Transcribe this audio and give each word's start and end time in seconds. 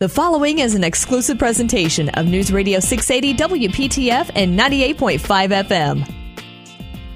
The 0.00 0.08
following 0.08 0.60
is 0.60 0.76
an 0.76 0.84
exclusive 0.84 1.40
presentation 1.40 2.08
of 2.10 2.26
News 2.26 2.52
Radio 2.52 2.78
680 2.78 3.68
WPTF 3.68 4.30
and 4.36 4.56
98.5 4.56 5.66
FM. 5.66 6.14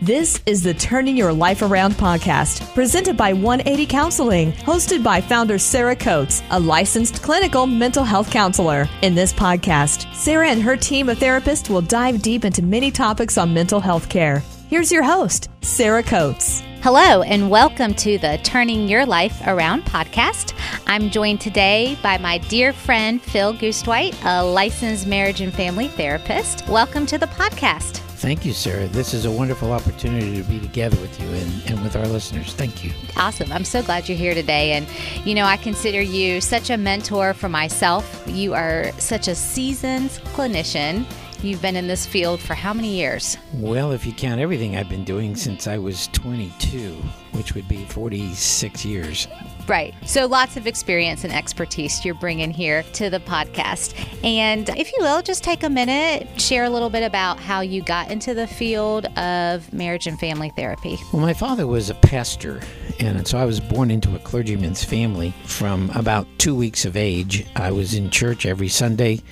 This 0.00 0.42
is 0.46 0.64
the 0.64 0.74
Turning 0.74 1.16
Your 1.16 1.32
Life 1.32 1.62
Around 1.62 1.92
podcast, 1.92 2.74
presented 2.74 3.16
by 3.16 3.34
180 3.34 3.86
Counseling, 3.86 4.50
hosted 4.50 5.04
by 5.04 5.20
founder 5.20 5.58
Sarah 5.58 5.94
Coates, 5.94 6.42
a 6.50 6.58
licensed 6.58 7.22
clinical 7.22 7.68
mental 7.68 8.02
health 8.02 8.32
counselor. 8.32 8.88
In 9.02 9.14
this 9.14 9.32
podcast, 9.32 10.12
Sarah 10.12 10.48
and 10.48 10.60
her 10.60 10.76
team 10.76 11.08
of 11.08 11.20
therapists 11.20 11.70
will 11.70 11.82
dive 11.82 12.20
deep 12.20 12.44
into 12.44 12.62
many 12.62 12.90
topics 12.90 13.38
on 13.38 13.54
mental 13.54 13.78
health 13.78 14.08
care. 14.08 14.42
Here's 14.68 14.90
your 14.90 15.04
host, 15.04 15.50
Sarah 15.60 16.02
Coates. 16.02 16.64
Hello, 16.82 17.22
and 17.22 17.48
welcome 17.48 17.94
to 17.94 18.18
the 18.18 18.40
Turning 18.42 18.88
Your 18.88 19.06
Life 19.06 19.40
Around 19.46 19.84
podcast. 19.84 20.52
I'm 20.88 21.10
joined 21.10 21.40
today 21.40 21.96
by 22.02 22.18
my 22.18 22.38
dear 22.38 22.72
friend 22.72 23.22
Phil 23.22 23.54
Goostwhite, 23.54 24.16
a 24.24 24.42
licensed 24.42 25.06
marriage 25.06 25.40
and 25.40 25.54
family 25.54 25.86
therapist. 25.86 26.66
Welcome 26.66 27.06
to 27.06 27.18
the 27.18 27.26
podcast. 27.26 27.98
Thank 28.18 28.44
you, 28.44 28.52
Sarah. 28.52 28.88
This 28.88 29.14
is 29.14 29.26
a 29.26 29.30
wonderful 29.30 29.70
opportunity 29.70 30.36
to 30.36 30.42
be 30.42 30.58
together 30.58 31.00
with 31.00 31.20
you 31.20 31.28
and, 31.28 31.70
and 31.70 31.82
with 31.84 31.94
our 31.94 32.06
listeners. 32.08 32.52
Thank 32.54 32.82
you. 32.82 32.90
Awesome. 33.16 33.52
I'm 33.52 33.64
so 33.64 33.80
glad 33.84 34.08
you're 34.08 34.18
here 34.18 34.34
today. 34.34 34.72
And, 34.72 34.88
you 35.24 35.36
know, 35.36 35.44
I 35.44 35.58
consider 35.58 36.02
you 36.02 36.40
such 36.40 36.68
a 36.68 36.76
mentor 36.76 37.32
for 37.32 37.48
myself. 37.48 38.24
You 38.26 38.54
are 38.54 38.90
such 38.98 39.28
a 39.28 39.36
seasoned 39.36 40.10
clinician 40.34 41.04
You've 41.42 41.60
been 41.60 41.74
in 41.74 41.88
this 41.88 42.06
field 42.06 42.38
for 42.38 42.54
how 42.54 42.72
many 42.72 42.94
years? 42.94 43.36
Well, 43.54 43.90
if 43.90 44.06
you 44.06 44.12
count 44.12 44.40
everything 44.40 44.76
I've 44.76 44.88
been 44.88 45.02
doing 45.02 45.34
since 45.34 45.66
I 45.66 45.76
was 45.76 46.06
22, 46.12 46.92
which 47.32 47.56
would 47.56 47.66
be 47.66 47.84
46 47.84 48.84
years. 48.84 49.26
Right. 49.66 49.92
So 50.06 50.26
lots 50.26 50.56
of 50.56 50.68
experience 50.68 51.24
and 51.24 51.32
expertise 51.32 52.04
you're 52.04 52.14
bringing 52.14 52.52
here 52.52 52.84
to 52.94 53.10
the 53.10 53.18
podcast. 53.18 53.94
And 54.22 54.68
if 54.78 54.92
you 54.92 54.98
will, 55.00 55.20
just 55.20 55.42
take 55.42 55.64
a 55.64 55.68
minute, 55.68 56.40
share 56.40 56.62
a 56.62 56.70
little 56.70 56.90
bit 56.90 57.02
about 57.02 57.40
how 57.40 57.60
you 57.60 57.82
got 57.82 58.12
into 58.12 58.34
the 58.34 58.46
field 58.46 59.06
of 59.18 59.72
marriage 59.72 60.06
and 60.06 60.20
family 60.20 60.52
therapy. 60.54 60.96
Well, 61.12 61.22
my 61.22 61.34
father 61.34 61.66
was 61.66 61.90
a 61.90 61.94
pastor, 61.94 62.60
and 63.00 63.26
so 63.26 63.36
I 63.36 63.46
was 63.46 63.58
born 63.58 63.90
into 63.90 64.14
a 64.14 64.20
clergyman's 64.20 64.84
family 64.84 65.34
from 65.44 65.90
about 65.90 66.28
two 66.38 66.54
weeks 66.54 66.84
of 66.84 66.96
age. 66.96 67.46
I 67.56 67.72
was 67.72 67.94
in 67.94 68.10
church 68.10 68.46
every 68.46 68.68
Sunday 68.68 69.22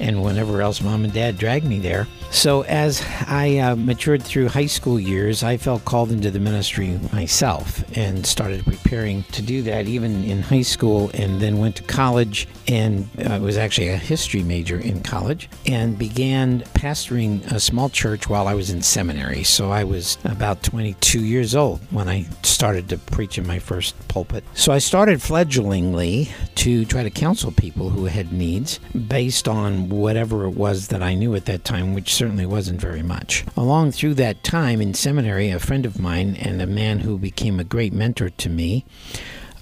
and 0.00 0.22
whenever 0.22 0.62
else 0.62 0.80
mom 0.80 1.04
and 1.04 1.12
dad 1.12 1.38
dragged 1.38 1.66
me 1.66 1.78
there. 1.78 2.06
So 2.30 2.62
as 2.62 3.02
I 3.26 3.58
uh, 3.58 3.76
matured 3.76 4.22
through 4.22 4.48
high 4.48 4.66
school 4.66 5.00
years, 5.00 5.42
I 5.42 5.56
felt 5.56 5.84
called 5.84 6.12
into 6.12 6.30
the 6.30 6.38
ministry 6.38 7.00
myself 7.12 7.82
and 7.96 8.26
started 8.26 8.64
preparing 8.64 9.22
to 9.32 9.42
do 9.42 9.62
that 9.62 9.86
even 9.86 10.24
in 10.24 10.42
high 10.42 10.62
school 10.62 11.10
and 11.14 11.40
then 11.40 11.58
went 11.58 11.76
to 11.76 11.82
college 11.84 12.46
and 12.66 13.08
I 13.18 13.36
uh, 13.36 13.38
was 13.40 13.56
actually 13.56 13.88
a 13.88 13.96
history 13.96 14.42
major 14.42 14.78
in 14.78 15.02
college 15.02 15.48
and 15.66 15.98
began 15.98 16.60
pastoring 16.74 17.44
a 17.50 17.58
small 17.58 17.88
church 17.88 18.28
while 18.28 18.46
I 18.46 18.54
was 18.54 18.70
in 18.70 18.82
seminary. 18.82 19.42
So 19.42 19.70
I 19.70 19.84
was 19.84 20.18
about 20.24 20.62
22 20.62 21.20
years 21.20 21.54
old 21.54 21.80
when 21.90 22.08
I 22.08 22.26
started 22.42 22.88
to 22.90 22.98
preach 22.98 23.38
in 23.38 23.46
my 23.46 23.58
first 23.58 23.96
pulpit. 24.08 24.44
So 24.54 24.72
I 24.72 24.78
started 24.78 25.18
fledglingly 25.20 26.30
to 26.56 26.84
try 26.84 27.02
to 27.02 27.10
counsel 27.10 27.52
people 27.52 27.88
who 27.90 28.04
had 28.04 28.32
needs 28.32 28.78
based 29.08 29.48
on 29.48 29.87
whatever 29.88 30.44
it 30.44 30.50
was 30.50 30.88
that 30.88 31.02
I 31.02 31.14
knew 31.14 31.34
at 31.34 31.46
that 31.46 31.64
time, 31.64 31.94
which 31.94 32.14
certainly 32.14 32.46
wasn't 32.46 32.80
very 32.80 33.02
much. 33.02 33.44
Along 33.56 33.92
through 33.92 34.14
that 34.14 34.42
time 34.44 34.80
in 34.80 34.94
seminary, 34.94 35.50
a 35.50 35.58
friend 35.58 35.86
of 35.86 35.98
mine 35.98 36.36
and 36.36 36.60
a 36.60 36.66
man 36.66 37.00
who 37.00 37.18
became 37.18 37.58
a 37.58 37.64
great 37.64 37.92
mentor 37.92 38.30
to 38.30 38.48
me, 38.48 38.84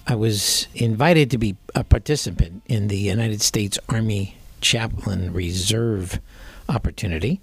I 0.07 0.15
was 0.15 0.69
invited 0.75 1.31
to 1.33 1.39
be 1.39 1.57
a 1.75 1.83
participant 1.83 2.63
in 2.67 2.89
the 2.89 2.99
United 2.99 3.43
States 3.43 3.79
Army 3.89 4.37
Chaplain 4.61 5.33
Reserve 5.33 6.21
opportunity. 6.69 7.41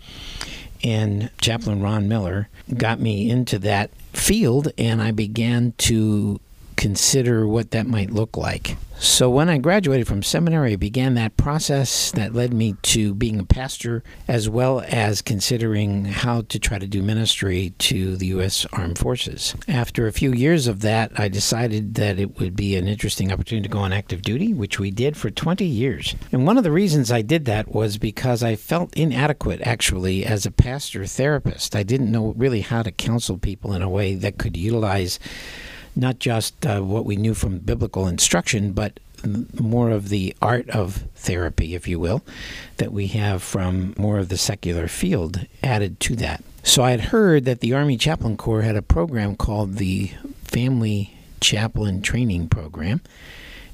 And 0.84 1.30
Chaplain 1.40 1.82
Ron 1.82 2.08
Miller 2.08 2.50
got 2.76 3.00
me 3.00 3.30
into 3.30 3.58
that 3.60 3.90
field, 4.12 4.72
and 4.78 5.02
I 5.02 5.12
began 5.12 5.74
to 5.80 6.40
consider 6.78 7.48
what 7.48 7.72
that 7.72 7.88
might 7.88 8.12
look 8.12 8.38
like. 8.38 8.78
So 9.04 9.30
when 9.30 9.50
I 9.50 9.58
graduated 9.58 10.08
from 10.08 10.24
seminary, 10.24 10.74
I 10.74 10.76
began 10.78 11.16
that 11.16 11.36
process 11.36 12.12
that 12.12 12.34
led 12.34 12.54
me 12.54 12.76
to 12.84 13.14
being 13.14 13.38
a 13.38 13.44
pastor, 13.44 14.02
as 14.30 14.48
well 14.48 14.82
as 14.88 15.22
considering 15.22 16.06
how 16.06 16.44
to 16.44 16.58
try 16.58 16.80
to 16.80 16.88
do 16.88 17.02
ministry 17.02 17.74
to 17.80 18.16
the 18.16 18.28
U.S. 18.28 18.66
Armed 18.72 18.98
Forces. 18.98 19.56
After 19.68 20.08
a 20.08 20.14
few 20.14 20.32
years 20.32 20.68
of 20.68 20.82
that, 20.82 21.12
I 21.20 21.28
decided 21.28 21.96
that 21.96 22.18
it 22.18 22.40
would 22.40 22.56
be 22.56 22.78
an 22.78 22.88
interesting 22.88 23.34
opportunity 23.34 23.68
to 23.68 23.74
go 23.74 23.80
on 23.80 23.92
active 23.92 24.22
duty, 24.22 24.54
which 24.54 24.80
we 24.80 24.90
did 24.90 25.18
for 25.18 25.30
20 25.30 25.66
years. 25.66 26.16
And 26.32 26.46
one 26.46 26.58
of 26.58 26.64
the 26.64 26.72
reasons 26.72 27.12
I 27.12 27.24
did 27.24 27.44
that 27.44 27.74
was 27.76 27.98
because 27.98 28.42
I 28.42 28.56
felt 28.56 28.96
inadequate, 28.96 29.60
actually, 29.64 30.26
as 30.26 30.46
a 30.46 30.52
pastor 30.52 31.06
therapist. 31.06 31.76
I 31.76 31.84
didn't 31.84 32.12
know 32.12 32.34
really 32.38 32.62
how 32.62 32.84
to 32.84 32.92
counsel 32.92 33.38
people 33.38 33.74
in 33.74 33.82
a 33.82 33.90
way 33.90 34.16
that 34.16 34.38
could 34.38 34.56
utilize 34.56 35.20
not 35.96 36.20
just 36.20 36.66
uh, 36.66 36.82
what 36.82 37.06
we 37.06 37.16
knew 37.16 37.34
from 37.34 37.60
biblical 37.60 38.08
instruction, 38.08 38.72
but 38.74 39.00
more 39.60 39.90
of 39.90 40.10
the 40.10 40.36
art 40.42 40.70
of 40.70 41.04
therapy, 41.16 41.76
if 41.76 41.88
you 41.88 42.00
will, 42.00 42.24
that 42.78 42.92
we 42.92 43.08
have 43.08 43.42
from 43.42 43.94
more 43.98 44.18
of 44.18 44.30
the 44.30 44.38
secular 44.38 44.88
field 44.88 45.46
added 45.64 46.00
to 46.02 46.16
that. 46.18 46.44
So 46.64 46.84
I 46.84 46.92
had 46.92 47.02
heard 47.02 47.46
that 47.46 47.60
the 47.60 47.74
Army 47.74 47.98
Chaplain 47.98 48.38
Corps 48.38 48.62
had 48.62 48.76
a 48.76 48.82
program 48.82 49.36
called 49.36 49.76
the 49.76 50.12
Family 50.44 51.16
Chaplain 51.42 52.02
Training 52.02 52.48
Program, 52.50 53.02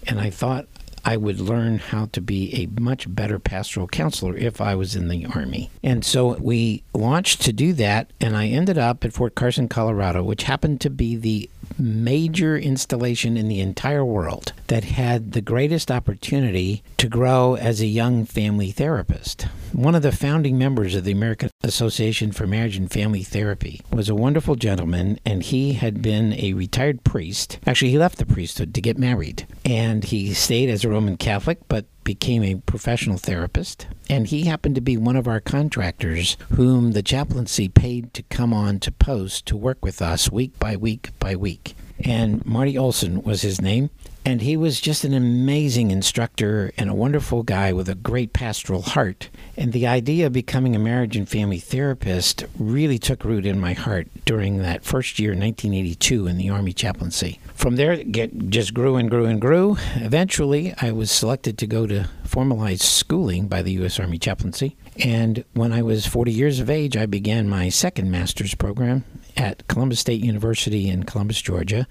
and 0.08 0.20
I 0.20 0.30
thought 0.30 0.68
I 1.06 1.18
would 1.18 1.40
learn 1.40 1.80
how 1.80 2.08
to 2.14 2.22
be 2.22 2.54
a 2.56 2.80
much 2.80 3.14
better 3.14 3.40
pastoral 3.40 3.88
counselor 3.88 4.36
if 4.36 4.62
I 4.62 4.76
was 4.76 4.96
in 4.96 5.08
the 5.08 5.26
Army. 5.26 5.70
And 5.84 6.04
so 6.04 6.36
we 6.38 6.84
launched 6.94 7.42
to 7.44 7.54
do 7.54 7.74
that, 7.74 8.12
and 8.20 8.36
I 8.36 8.48
ended 8.48 8.78
up 8.78 9.04
at 9.06 9.14
Fort 9.14 9.36
Carson, 9.36 9.68
Colorado, 9.68 10.24
which 10.24 10.44
happened 10.44 10.82
to 10.82 10.90
be 10.90 11.16
the 11.16 11.50
major 11.78 12.58
installation 12.58 13.38
in 13.38 13.48
the 13.48 13.62
entire 13.62 14.04
world 14.04 14.54
that 14.68 14.84
had 14.84 15.32
the 15.32 15.42
greatest 15.42 15.92
opportunity 15.92 16.84
to 16.98 17.08
grow 17.08 17.56
as 17.56 17.80
a 17.80 17.86
young 17.86 18.26
family 18.26 18.72
therapist. 18.72 19.44
One 19.72 19.96
of 19.96 20.02
the 20.02 20.12
founding 20.12 20.58
members 20.58 20.96
of 20.96 21.04
the 21.04 21.12
American 21.12 21.50
Association 21.62 22.32
for 22.32 22.48
Marriage 22.48 22.78
and 22.78 22.90
Family 22.90 23.22
Therapy 23.22 23.82
was 23.92 24.08
a 24.08 24.16
wonderful 24.16 24.56
gentleman, 24.56 25.20
and 25.26 25.44
he 25.44 25.74
had 25.74 26.02
been 26.02 26.32
a 26.36 26.54
retired 26.54 27.04
priest. 27.04 27.60
Actually, 27.68 27.92
he 27.92 27.98
left 27.98 28.18
the 28.18 28.26
priesthood 28.26 28.74
to 28.74 28.80
get 28.80 28.98
married, 28.98 29.46
and 29.66 30.06
he 30.06 30.34
stayed 30.34 30.70
as 30.70 30.86
a 30.86 30.90
Roman 30.90 31.18
Catholic, 31.18 31.60
but 31.68 31.86
became 32.06 32.44
a 32.44 32.56
professional 32.56 33.18
therapist, 33.18 33.88
and 34.10 34.28
he 34.28 34.46
happened 34.46 34.76
to 34.76 34.82
be 34.82 34.96
one 34.96 35.18
of 35.18 35.28
our 35.28 35.42
contractors 35.42 36.38
whom 36.54 36.94
the 36.94 37.04
chaplaincy 37.04 37.68
paid 37.68 38.14
to 38.14 38.24
come 38.24 38.54
on 38.54 38.80
to 38.80 38.90
post 38.90 39.46
to 39.48 39.58
work 39.58 39.84
with 39.84 40.02
us 40.02 40.32
week 40.32 40.58
by 40.60 40.78
week 40.78 41.10
by 41.20 41.36
week. 41.36 41.76
And 42.00 42.46
Marty 42.46 42.78
Olson 42.78 43.22
was 43.24 43.42
his 43.42 43.60
name, 43.60 43.90
and 44.30 44.42
he 44.42 44.56
was 44.56 44.80
just 44.80 45.04
an 45.04 45.16
amazing 45.16 45.90
instructor 45.90 46.72
and 46.78 46.88
a 46.88 46.94
wonderful 46.94 47.42
guy 47.42 47.74
with 47.74 47.90
a 47.90 47.96
great 47.96 48.32
pastoral 48.32 48.84
heart. 48.84 49.28
And 49.58 49.74
the 49.74 49.88
idea 49.88 50.28
of 50.28 50.34
becoming 50.34 50.76
a 50.76 50.80
marriage 50.80 51.18
and 51.18 51.28
family 51.28 51.58
therapist 51.58 52.46
really 52.60 53.00
took 53.00 53.24
root 53.24 53.44
in 53.44 53.60
my 53.60 53.74
heart 53.74 54.08
during 54.26 54.60
that 54.60 54.84
first 54.84 55.18
year, 55.18 55.32
1982, 55.32 56.28
in 56.28 56.38
the 56.38 56.52
Army 56.52 56.74
chaplaincy. 56.74 57.40
From 57.56 57.76
there, 57.76 57.94
it 57.94 58.50
just 58.50 58.76
grew 58.76 58.98
and 58.98 59.10
grew 59.10 59.26
and 59.26 59.42
grew. 59.42 59.78
Eventually, 59.96 60.76
I 60.80 60.92
was 60.92 61.10
selected 61.10 61.58
to 61.58 61.66
go 61.66 61.88
to 61.88 62.08
formalized 62.30 62.84
schooling 62.84 63.48
by 63.48 63.64
the 63.64 63.72
U.S. 63.74 64.00
Army 64.00 64.20
chaplaincy. 64.20 64.78
And 65.04 65.44
when 65.54 65.74
I 65.74 65.82
was 65.82 66.06
40 66.06 66.32
years 66.32 66.60
of 66.60 66.70
age, 66.70 66.96
I 66.96 67.08
began 67.08 67.50
my 67.50 67.70
second 67.70 68.12
master's 68.12 68.54
program 68.54 69.04
at 69.36 69.68
Columbus 69.68 70.00
State 70.00 70.22
University 70.22 70.90
in 70.90 71.04
Columbus, 71.04 71.42
Georgia, 71.42 71.88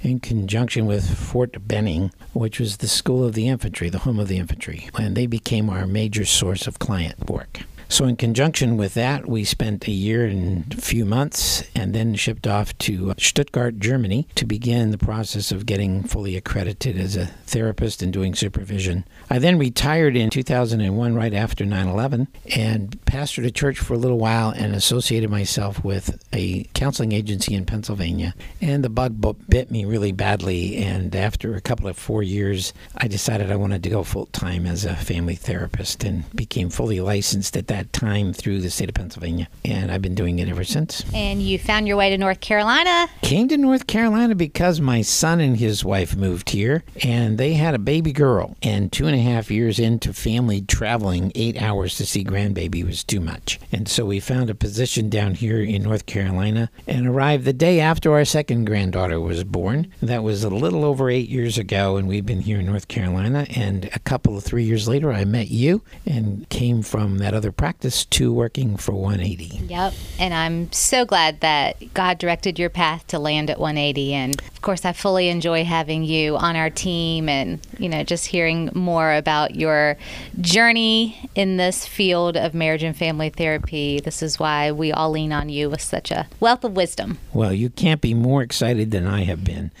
in 0.00 0.18
conjunction 0.20 0.86
with 0.86 1.18
Fort 1.18 1.68
Benning, 1.68 2.10
which 2.32 2.58
was 2.58 2.78
the 2.78 2.88
School 2.88 3.22
of 3.22 3.34
the 3.34 3.48
Infantry, 3.48 3.90
the 3.90 3.98
home 3.98 4.18
of 4.18 4.28
the 4.28 4.38
infantry, 4.38 4.88
and 4.98 5.14
they 5.14 5.26
became 5.26 5.68
our 5.68 5.86
major 5.86 6.24
source 6.24 6.66
of 6.66 6.78
client 6.78 7.28
work. 7.28 7.60
So, 7.88 8.04
in 8.04 8.16
conjunction 8.16 8.76
with 8.76 8.94
that, 8.94 9.28
we 9.28 9.44
spent 9.44 9.86
a 9.86 9.92
year 9.92 10.26
and 10.26 10.74
a 10.74 10.80
few 10.80 11.04
months 11.04 11.62
and 11.74 11.94
then 11.94 12.16
shipped 12.16 12.46
off 12.46 12.76
to 12.78 13.14
Stuttgart, 13.16 13.78
Germany 13.78 14.26
to 14.34 14.44
begin 14.44 14.90
the 14.90 14.98
process 14.98 15.52
of 15.52 15.66
getting 15.66 16.02
fully 16.02 16.36
accredited 16.36 16.98
as 16.98 17.16
a 17.16 17.26
therapist 17.46 18.02
and 18.02 18.12
doing 18.12 18.34
supervision. 18.34 19.04
I 19.30 19.38
then 19.38 19.58
retired 19.58 20.16
in 20.16 20.30
2001, 20.30 21.14
right 21.14 21.32
after 21.32 21.64
9 21.64 21.86
11, 21.86 22.28
and 22.54 22.98
pastored 23.06 23.46
a 23.46 23.50
church 23.52 23.78
for 23.78 23.94
a 23.94 23.98
little 23.98 24.18
while 24.18 24.50
and 24.50 24.74
associated 24.74 25.30
myself 25.30 25.84
with 25.84 26.22
a 26.32 26.64
counseling 26.74 27.12
agency 27.12 27.54
in 27.54 27.66
Pennsylvania. 27.66 28.34
And 28.60 28.82
the 28.82 28.88
bug 28.88 29.20
bit 29.48 29.70
me 29.70 29.84
really 29.84 30.12
badly. 30.12 30.76
And 30.76 31.14
after 31.14 31.54
a 31.54 31.60
couple 31.60 31.86
of 31.86 31.96
four 31.96 32.22
years, 32.22 32.72
I 32.96 33.06
decided 33.06 33.52
I 33.52 33.56
wanted 33.56 33.82
to 33.84 33.90
go 33.90 34.02
full 34.02 34.26
time 34.26 34.66
as 34.66 34.84
a 34.84 34.96
family 34.96 35.36
therapist 35.36 36.02
and 36.02 36.28
became 36.34 36.68
fully 36.68 37.00
licensed 37.00 37.56
at 37.56 37.68
that 37.68 37.75
that 37.76 37.92
time 37.92 38.32
through 38.32 38.62
the 38.62 38.70
state 38.70 38.88
of 38.88 38.94
Pennsylvania, 38.94 39.48
and 39.62 39.92
I've 39.92 40.00
been 40.00 40.14
doing 40.14 40.38
it 40.38 40.48
ever 40.48 40.64
since. 40.64 41.04
And 41.12 41.42
you 41.42 41.58
found 41.58 41.86
your 41.86 41.98
way 41.98 42.08
to 42.08 42.16
North 42.16 42.40
Carolina. 42.40 43.06
Came 43.20 43.48
to 43.48 43.58
North 43.58 43.86
Carolina 43.86 44.34
because 44.34 44.80
my 44.80 45.02
son 45.02 45.40
and 45.40 45.58
his 45.58 45.84
wife 45.84 46.16
moved 46.16 46.50
here, 46.50 46.84
and 47.02 47.36
they 47.36 47.52
had 47.52 47.74
a 47.74 47.78
baby 47.78 48.12
girl. 48.12 48.56
And 48.62 48.90
two 48.90 49.06
and 49.06 49.14
a 49.14 49.20
half 49.20 49.50
years 49.50 49.78
into 49.78 50.14
family 50.14 50.62
traveling, 50.62 51.32
eight 51.34 51.60
hours 51.60 51.96
to 51.96 52.06
see 52.06 52.24
grandbaby 52.24 52.82
was 52.82 53.04
too 53.04 53.20
much. 53.20 53.60
And 53.70 53.86
so 53.86 54.06
we 54.06 54.20
found 54.20 54.48
a 54.48 54.54
position 54.54 55.10
down 55.10 55.34
here 55.34 55.60
in 55.60 55.82
North 55.82 56.06
Carolina 56.06 56.70
and 56.86 57.06
arrived 57.06 57.44
the 57.44 57.52
day 57.52 57.78
after 57.78 58.14
our 58.14 58.24
second 58.24 58.64
granddaughter 58.64 59.20
was 59.20 59.44
born. 59.44 59.92
That 60.00 60.22
was 60.22 60.44
a 60.44 60.48
little 60.48 60.82
over 60.82 61.10
eight 61.10 61.28
years 61.28 61.58
ago, 61.58 61.98
and 61.98 62.08
we've 62.08 62.24
been 62.24 62.40
here 62.40 62.60
in 62.60 62.66
North 62.66 62.88
Carolina. 62.88 63.46
And 63.54 63.90
a 63.92 63.98
couple 63.98 64.38
of 64.38 64.44
three 64.44 64.64
years 64.64 64.88
later, 64.88 65.12
I 65.12 65.26
met 65.26 65.48
you 65.48 65.82
and 66.06 66.48
came 66.48 66.80
from 66.80 67.18
that 67.18 67.34
other 67.34 67.52
practice 67.66 68.04
to 68.04 68.32
working 68.32 68.76
for 68.76 68.92
180. 68.92 69.66
Yep. 69.66 69.92
And 70.20 70.32
I'm 70.32 70.70
so 70.70 71.04
glad 71.04 71.40
that 71.40 71.92
God 71.94 72.16
directed 72.16 72.60
your 72.60 72.70
path 72.70 73.04
to 73.08 73.18
land 73.18 73.50
at 73.50 73.58
180. 73.58 74.14
And 74.14 74.40
of 74.40 74.62
course, 74.62 74.84
I 74.84 74.92
fully 74.92 75.28
enjoy 75.30 75.64
having 75.64 76.04
you 76.04 76.36
on 76.36 76.54
our 76.54 76.70
team 76.70 77.28
and, 77.28 77.58
you 77.76 77.88
know, 77.88 78.04
just 78.04 78.26
hearing 78.26 78.70
more 78.72 79.12
about 79.14 79.56
your 79.56 79.96
journey 80.40 81.28
in 81.34 81.56
this 81.56 81.84
field 81.84 82.36
of 82.36 82.54
marriage 82.54 82.84
and 82.84 82.96
family 82.96 83.30
therapy. 83.30 83.98
This 83.98 84.22
is 84.22 84.38
why 84.38 84.70
we 84.70 84.92
all 84.92 85.10
lean 85.10 85.32
on 85.32 85.48
you 85.48 85.68
with 85.68 85.82
such 85.82 86.12
a 86.12 86.28
wealth 86.38 86.62
of 86.62 86.76
wisdom. 86.76 87.18
Well, 87.34 87.52
you 87.52 87.68
can't 87.68 88.00
be 88.00 88.14
more 88.14 88.42
excited 88.42 88.92
than 88.92 89.08
I 89.08 89.24
have 89.24 89.42
been 89.42 89.72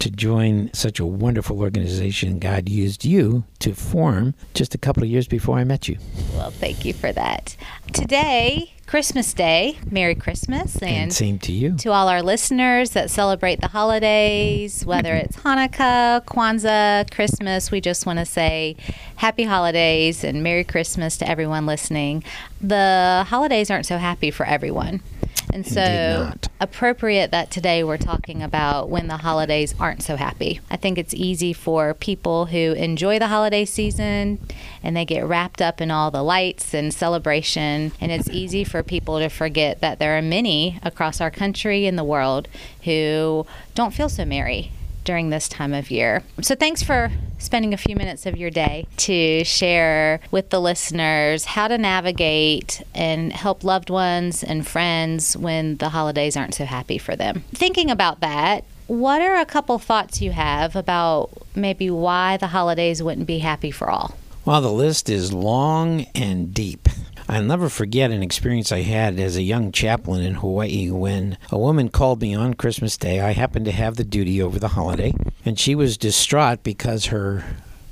to 0.00 0.10
join 0.10 0.70
such 0.72 0.98
a 0.98 1.06
wonderful 1.06 1.60
organization 1.60 2.38
God 2.38 2.68
used 2.68 3.04
you 3.04 3.44
to 3.60 3.74
form 3.74 4.34
just 4.54 4.74
a 4.74 4.78
couple 4.78 5.02
of 5.02 5.08
years 5.08 5.28
before 5.28 5.58
I 5.58 5.64
met 5.64 5.88
you. 5.88 5.98
Well, 6.34 6.50
thank 6.50 6.84
you 6.84 6.92
for 6.92 7.12
that. 7.12 7.54
Today, 7.92 8.72
Christmas 8.86 9.32
Day. 9.34 9.78
Merry 9.90 10.14
Christmas. 10.14 10.76
And, 10.76 10.90
And, 10.90 11.12
same 11.12 11.38
to 11.40 11.52
you. 11.52 11.76
to 11.76 11.92
all 11.92 12.08
our 12.08 12.22
listeners 12.22 12.90
that 12.90 13.10
celebrate 13.10 13.60
the 13.60 13.68
holidays, 13.68 14.84
whether 14.84 15.14
it's 15.14 15.36
Hanukkah, 15.36 16.24
Kwanzaa, 16.24 17.10
Christmas, 17.14 17.70
we 17.70 17.80
just 17.80 18.06
want 18.06 18.18
to 18.18 18.24
say 18.24 18.76
happy 19.16 19.44
holidays 19.44 20.24
and 20.24 20.42
Merry 20.42 20.64
Christmas 20.64 21.18
to 21.18 21.28
everyone 21.28 21.66
listening. 21.66 22.24
The 22.60 23.24
holidays 23.28 23.70
aren't 23.70 23.86
so 23.86 23.98
happy 23.98 24.30
for 24.30 24.46
everyone. 24.46 25.02
And 25.52 25.66
so, 25.66 26.32
appropriate 26.60 27.30
that 27.32 27.50
today 27.50 27.82
we're 27.82 27.96
talking 27.96 28.42
about 28.42 28.88
when 28.88 29.08
the 29.08 29.18
holidays 29.18 29.74
aren't 29.80 30.02
so 30.02 30.16
happy. 30.16 30.60
I 30.70 30.76
think 30.76 30.98
it's 30.98 31.14
easy 31.14 31.52
for 31.52 31.94
people 31.94 32.46
who 32.46 32.72
enjoy 32.72 33.18
the 33.18 33.28
holiday 33.28 33.64
season 33.64 34.38
and 34.82 34.96
they 34.96 35.04
get 35.04 35.24
wrapped 35.24 35.60
up 35.60 35.80
in 35.80 35.90
all 35.90 36.10
the 36.10 36.22
lights 36.22 36.72
and 36.74 36.92
celebration. 36.94 37.92
And 38.00 38.12
it's 38.12 38.28
easy 38.28 38.64
for 38.64 38.82
people 38.82 39.18
to 39.18 39.28
forget 39.28 39.80
that 39.80 39.98
there 39.98 40.16
are 40.16 40.22
many 40.22 40.78
across 40.82 41.20
our 41.20 41.30
country 41.30 41.86
and 41.86 41.98
the 41.98 42.04
world 42.04 42.48
who 42.84 43.46
don't 43.74 43.92
feel 43.94 44.08
so 44.08 44.24
merry 44.24 44.72
during 45.10 45.30
this 45.30 45.48
time 45.48 45.74
of 45.74 45.90
year. 45.90 46.22
So 46.40 46.54
thanks 46.54 46.84
for 46.84 47.10
spending 47.36 47.74
a 47.74 47.76
few 47.76 47.96
minutes 47.96 48.26
of 48.26 48.36
your 48.36 48.48
day 48.48 48.86
to 48.98 49.42
share 49.42 50.20
with 50.30 50.50
the 50.50 50.60
listeners 50.60 51.46
how 51.46 51.66
to 51.66 51.76
navigate 51.76 52.80
and 52.94 53.32
help 53.32 53.64
loved 53.64 53.90
ones 53.90 54.44
and 54.44 54.64
friends 54.64 55.36
when 55.36 55.78
the 55.78 55.88
holidays 55.88 56.36
aren't 56.36 56.54
so 56.54 56.64
happy 56.64 56.96
for 56.96 57.16
them. 57.16 57.42
Thinking 57.52 57.90
about 57.90 58.20
that, 58.20 58.62
what 58.86 59.20
are 59.20 59.34
a 59.34 59.44
couple 59.44 59.80
thoughts 59.80 60.22
you 60.22 60.30
have 60.30 60.76
about 60.76 61.30
maybe 61.56 61.90
why 61.90 62.36
the 62.36 62.46
holidays 62.46 63.02
wouldn't 63.02 63.26
be 63.26 63.40
happy 63.40 63.72
for 63.72 63.90
all? 63.90 64.16
Well, 64.44 64.60
the 64.60 64.70
list 64.70 65.10
is 65.10 65.32
long 65.32 66.02
and 66.14 66.54
deep. 66.54 66.88
I'll 67.30 67.44
never 67.44 67.68
forget 67.68 68.10
an 68.10 68.24
experience 68.24 68.72
I 68.72 68.80
had 68.80 69.20
as 69.20 69.36
a 69.36 69.42
young 69.42 69.70
chaplain 69.70 70.24
in 70.24 70.34
Hawaii 70.34 70.90
when 70.90 71.38
a 71.52 71.58
woman 71.60 71.88
called 71.88 72.20
me 72.20 72.34
on 72.34 72.54
Christmas 72.54 72.96
Day. 72.96 73.20
I 73.20 73.34
happened 73.34 73.66
to 73.66 73.70
have 73.70 73.94
the 73.94 74.02
duty 74.02 74.42
over 74.42 74.58
the 74.58 74.66
holiday, 74.66 75.14
and 75.44 75.56
she 75.56 75.76
was 75.76 75.96
distraught 75.96 76.64
because 76.64 77.06
her 77.06 77.44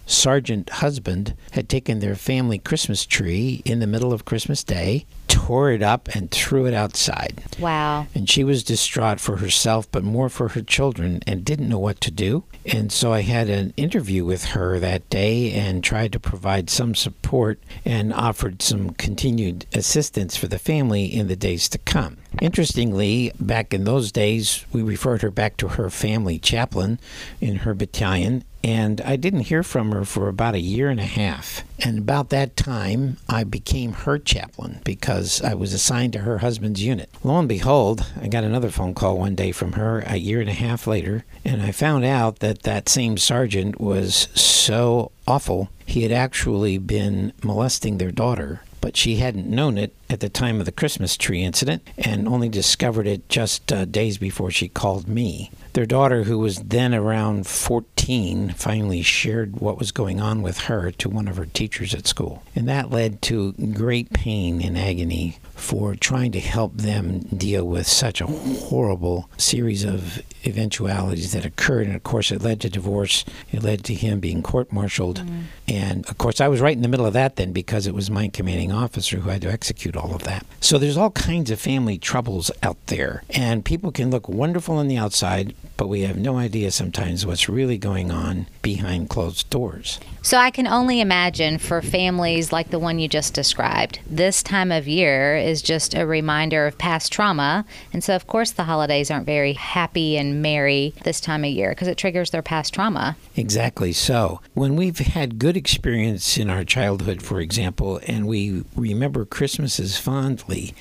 sergeant 0.06 0.68
husband 0.70 1.34
had 1.52 1.68
taken 1.68 2.00
their 2.00 2.16
family 2.16 2.58
Christmas 2.58 3.06
tree 3.06 3.62
in 3.64 3.78
the 3.78 3.86
middle 3.86 4.12
of 4.12 4.24
Christmas 4.24 4.64
Day, 4.64 5.06
tore 5.28 5.70
it 5.70 5.82
up, 5.82 6.08
and 6.14 6.30
threw 6.30 6.66
it 6.66 6.74
outside. 6.74 7.42
Wow. 7.58 8.06
And 8.14 8.28
she 8.28 8.44
was 8.44 8.64
distraught 8.64 9.20
for 9.20 9.36
herself, 9.36 9.90
but 9.90 10.02
more 10.02 10.28
for 10.28 10.48
her 10.48 10.62
children, 10.62 11.22
and 11.26 11.44
didn't 11.44 11.68
know 11.68 11.78
what 11.78 12.00
to 12.02 12.10
do. 12.10 12.44
And 12.66 12.90
so 12.90 13.12
I 13.12 13.22
had 13.22 13.48
an 13.48 13.72
interview 13.76 14.24
with 14.24 14.46
her 14.46 14.78
that 14.78 15.08
day 15.08 15.52
and 15.52 15.82
tried 15.82 16.12
to 16.12 16.20
provide 16.20 16.68
some 16.68 16.94
support 16.94 17.60
and 17.84 18.12
offered 18.12 18.60
some 18.62 18.90
continued 18.90 19.66
assistance 19.72 20.36
for 20.36 20.48
the 20.48 20.58
family 20.58 21.04
in 21.04 21.28
the 21.28 21.36
days 21.36 21.68
to 21.70 21.78
come. 21.78 22.18
Interestingly, 22.42 23.32
back 23.40 23.72
in 23.72 23.84
those 23.84 24.12
days, 24.12 24.64
we 24.72 24.82
referred 24.82 25.22
her 25.22 25.30
back 25.30 25.56
to 25.58 25.68
her 25.68 25.88
family 25.90 26.38
chaplain 26.38 26.98
in 27.40 27.56
her 27.56 27.74
battalion, 27.74 28.44
and 28.62 29.00
I 29.00 29.16
didn't 29.16 29.40
hear 29.40 29.62
from 29.62 29.92
her 29.92 30.04
for 30.04 30.28
about 30.28 30.54
a 30.54 30.60
year 30.60 30.90
and 30.90 31.00
a 31.00 31.04
half. 31.04 31.64
And 31.80 31.98
about 31.98 32.30
that 32.30 32.56
time, 32.56 33.18
I 33.28 33.44
became 33.44 33.92
her 33.92 34.18
chaplain 34.18 34.80
because 34.84 35.40
I 35.42 35.54
was 35.54 35.72
assigned 35.72 36.12
to 36.14 36.20
her 36.20 36.38
husband's 36.38 36.82
unit. 36.82 37.08
Lo 37.22 37.38
and 37.38 37.48
behold, 37.48 38.04
I 38.20 38.28
got 38.28 38.44
another 38.44 38.70
phone 38.70 38.94
call 38.94 39.18
one 39.18 39.34
day 39.34 39.52
from 39.52 39.72
her 39.72 40.02
a 40.06 40.16
year 40.16 40.40
and 40.40 40.50
a 40.50 40.54
half 40.54 40.86
later, 40.86 41.24
and 41.44 41.62
I 41.62 41.70
found 41.70 42.04
out 42.04 42.40
that 42.40 42.62
that 42.64 42.88
same 42.88 43.16
sergeant 43.16 43.80
was 43.80 44.28
so 44.34 45.12
awful, 45.26 45.68
he 45.86 46.02
had 46.02 46.12
actually 46.12 46.78
been 46.78 47.32
molesting 47.44 47.98
their 47.98 48.10
daughter. 48.10 48.62
But 48.80 48.96
she 48.96 49.16
hadn't 49.16 49.48
known 49.48 49.76
it 49.76 49.94
at 50.10 50.20
the 50.20 50.28
time 50.28 50.60
of 50.60 50.66
the 50.66 50.72
Christmas 50.72 51.16
tree 51.16 51.42
incident 51.42 51.82
and 51.98 52.26
only 52.26 52.48
discovered 52.48 53.06
it 53.06 53.28
just 53.28 53.72
uh, 53.72 53.84
days 53.84 54.18
before 54.18 54.50
she 54.50 54.68
called 54.68 55.06
me. 55.06 55.50
Their 55.74 55.86
daughter, 55.86 56.24
who 56.24 56.38
was 56.38 56.58
then 56.58 56.94
around 56.94 57.46
14, 57.46 58.50
finally 58.50 59.02
shared 59.02 59.60
what 59.60 59.78
was 59.78 59.92
going 59.92 60.20
on 60.20 60.42
with 60.42 60.60
her 60.60 60.90
to 60.92 61.08
one 61.08 61.28
of 61.28 61.36
her 61.36 61.46
teachers 61.46 61.94
at 61.94 62.06
school. 62.06 62.42
And 62.56 62.68
that 62.68 62.90
led 62.90 63.20
to 63.22 63.52
great 63.52 64.12
pain 64.12 64.62
and 64.62 64.78
agony 64.78 65.38
for 65.54 65.94
trying 65.94 66.32
to 66.32 66.40
help 66.40 66.76
them 66.76 67.20
deal 67.20 67.66
with 67.66 67.86
such 67.86 68.20
a 68.20 68.26
horrible 68.26 69.28
series 69.36 69.84
of 69.84 70.22
eventualities 70.46 71.32
that 71.32 71.44
occurred. 71.44 71.86
And 71.86 71.96
of 71.96 72.02
course, 72.02 72.30
it 72.30 72.42
led 72.42 72.60
to 72.62 72.70
divorce. 72.70 73.24
It 73.52 73.62
led 73.62 73.84
to 73.84 73.94
him 73.94 74.20
being 74.20 74.42
court 74.42 74.72
martialed. 74.72 75.22
And 75.66 76.08
of 76.08 76.16
course, 76.16 76.40
I 76.40 76.48
was 76.48 76.60
right 76.60 76.76
in 76.76 76.82
the 76.82 76.88
middle 76.88 77.06
of 77.06 77.12
that 77.12 77.36
then 77.36 77.52
because 77.52 77.86
it 77.86 77.94
was 77.94 78.10
my 78.10 78.28
commanding 78.28 78.72
officer 78.72 79.18
who 79.18 79.30
had 79.30 79.42
to 79.42 79.50
execute 79.50 79.96
all 79.98 80.14
of 80.14 80.22
that. 80.22 80.46
So 80.60 80.78
there's 80.78 80.96
all 80.96 81.10
kinds 81.10 81.50
of 81.50 81.60
family 81.60 81.98
troubles 81.98 82.50
out 82.62 82.78
there. 82.86 83.24
And 83.30 83.64
people 83.64 83.92
can 83.92 84.10
look 84.10 84.28
wonderful 84.28 84.76
on 84.76 84.88
the 84.88 84.96
outside, 84.96 85.54
but 85.78 85.88
we 85.88 86.02
have 86.02 86.18
no 86.18 86.36
idea 86.36 86.70
sometimes 86.70 87.24
what's 87.24 87.48
really 87.48 87.78
going 87.78 88.10
on 88.10 88.46
behind 88.60 89.08
closed 89.08 89.48
doors. 89.48 89.98
So 90.20 90.36
I 90.36 90.50
can 90.50 90.66
only 90.66 91.00
imagine 91.00 91.56
for 91.56 91.80
families 91.80 92.52
like 92.52 92.70
the 92.70 92.80
one 92.80 92.98
you 92.98 93.08
just 93.08 93.32
described, 93.32 94.00
this 94.04 94.42
time 94.42 94.70
of 94.72 94.86
year 94.86 95.36
is 95.36 95.62
just 95.62 95.94
a 95.94 96.04
reminder 96.04 96.66
of 96.66 96.76
past 96.76 97.12
trauma. 97.12 97.64
And 97.92 98.04
so, 98.04 98.14
of 98.14 98.26
course, 98.26 98.50
the 98.50 98.64
holidays 98.64 99.10
aren't 99.10 99.24
very 99.24 99.54
happy 99.54 100.18
and 100.18 100.42
merry 100.42 100.92
this 101.04 101.20
time 101.20 101.44
of 101.44 101.50
year 101.50 101.70
because 101.70 101.88
it 101.88 101.96
triggers 101.96 102.30
their 102.30 102.42
past 102.42 102.74
trauma. 102.74 103.16
Exactly 103.36 103.92
so. 103.92 104.40
When 104.54 104.74
we've 104.74 104.98
had 104.98 105.38
good 105.38 105.56
experience 105.56 106.36
in 106.36 106.50
our 106.50 106.64
childhood, 106.64 107.22
for 107.22 107.40
example, 107.40 108.00
and 108.06 108.26
we 108.26 108.64
remember 108.74 109.24
Christmases 109.24 109.96
fondly, 109.96 110.74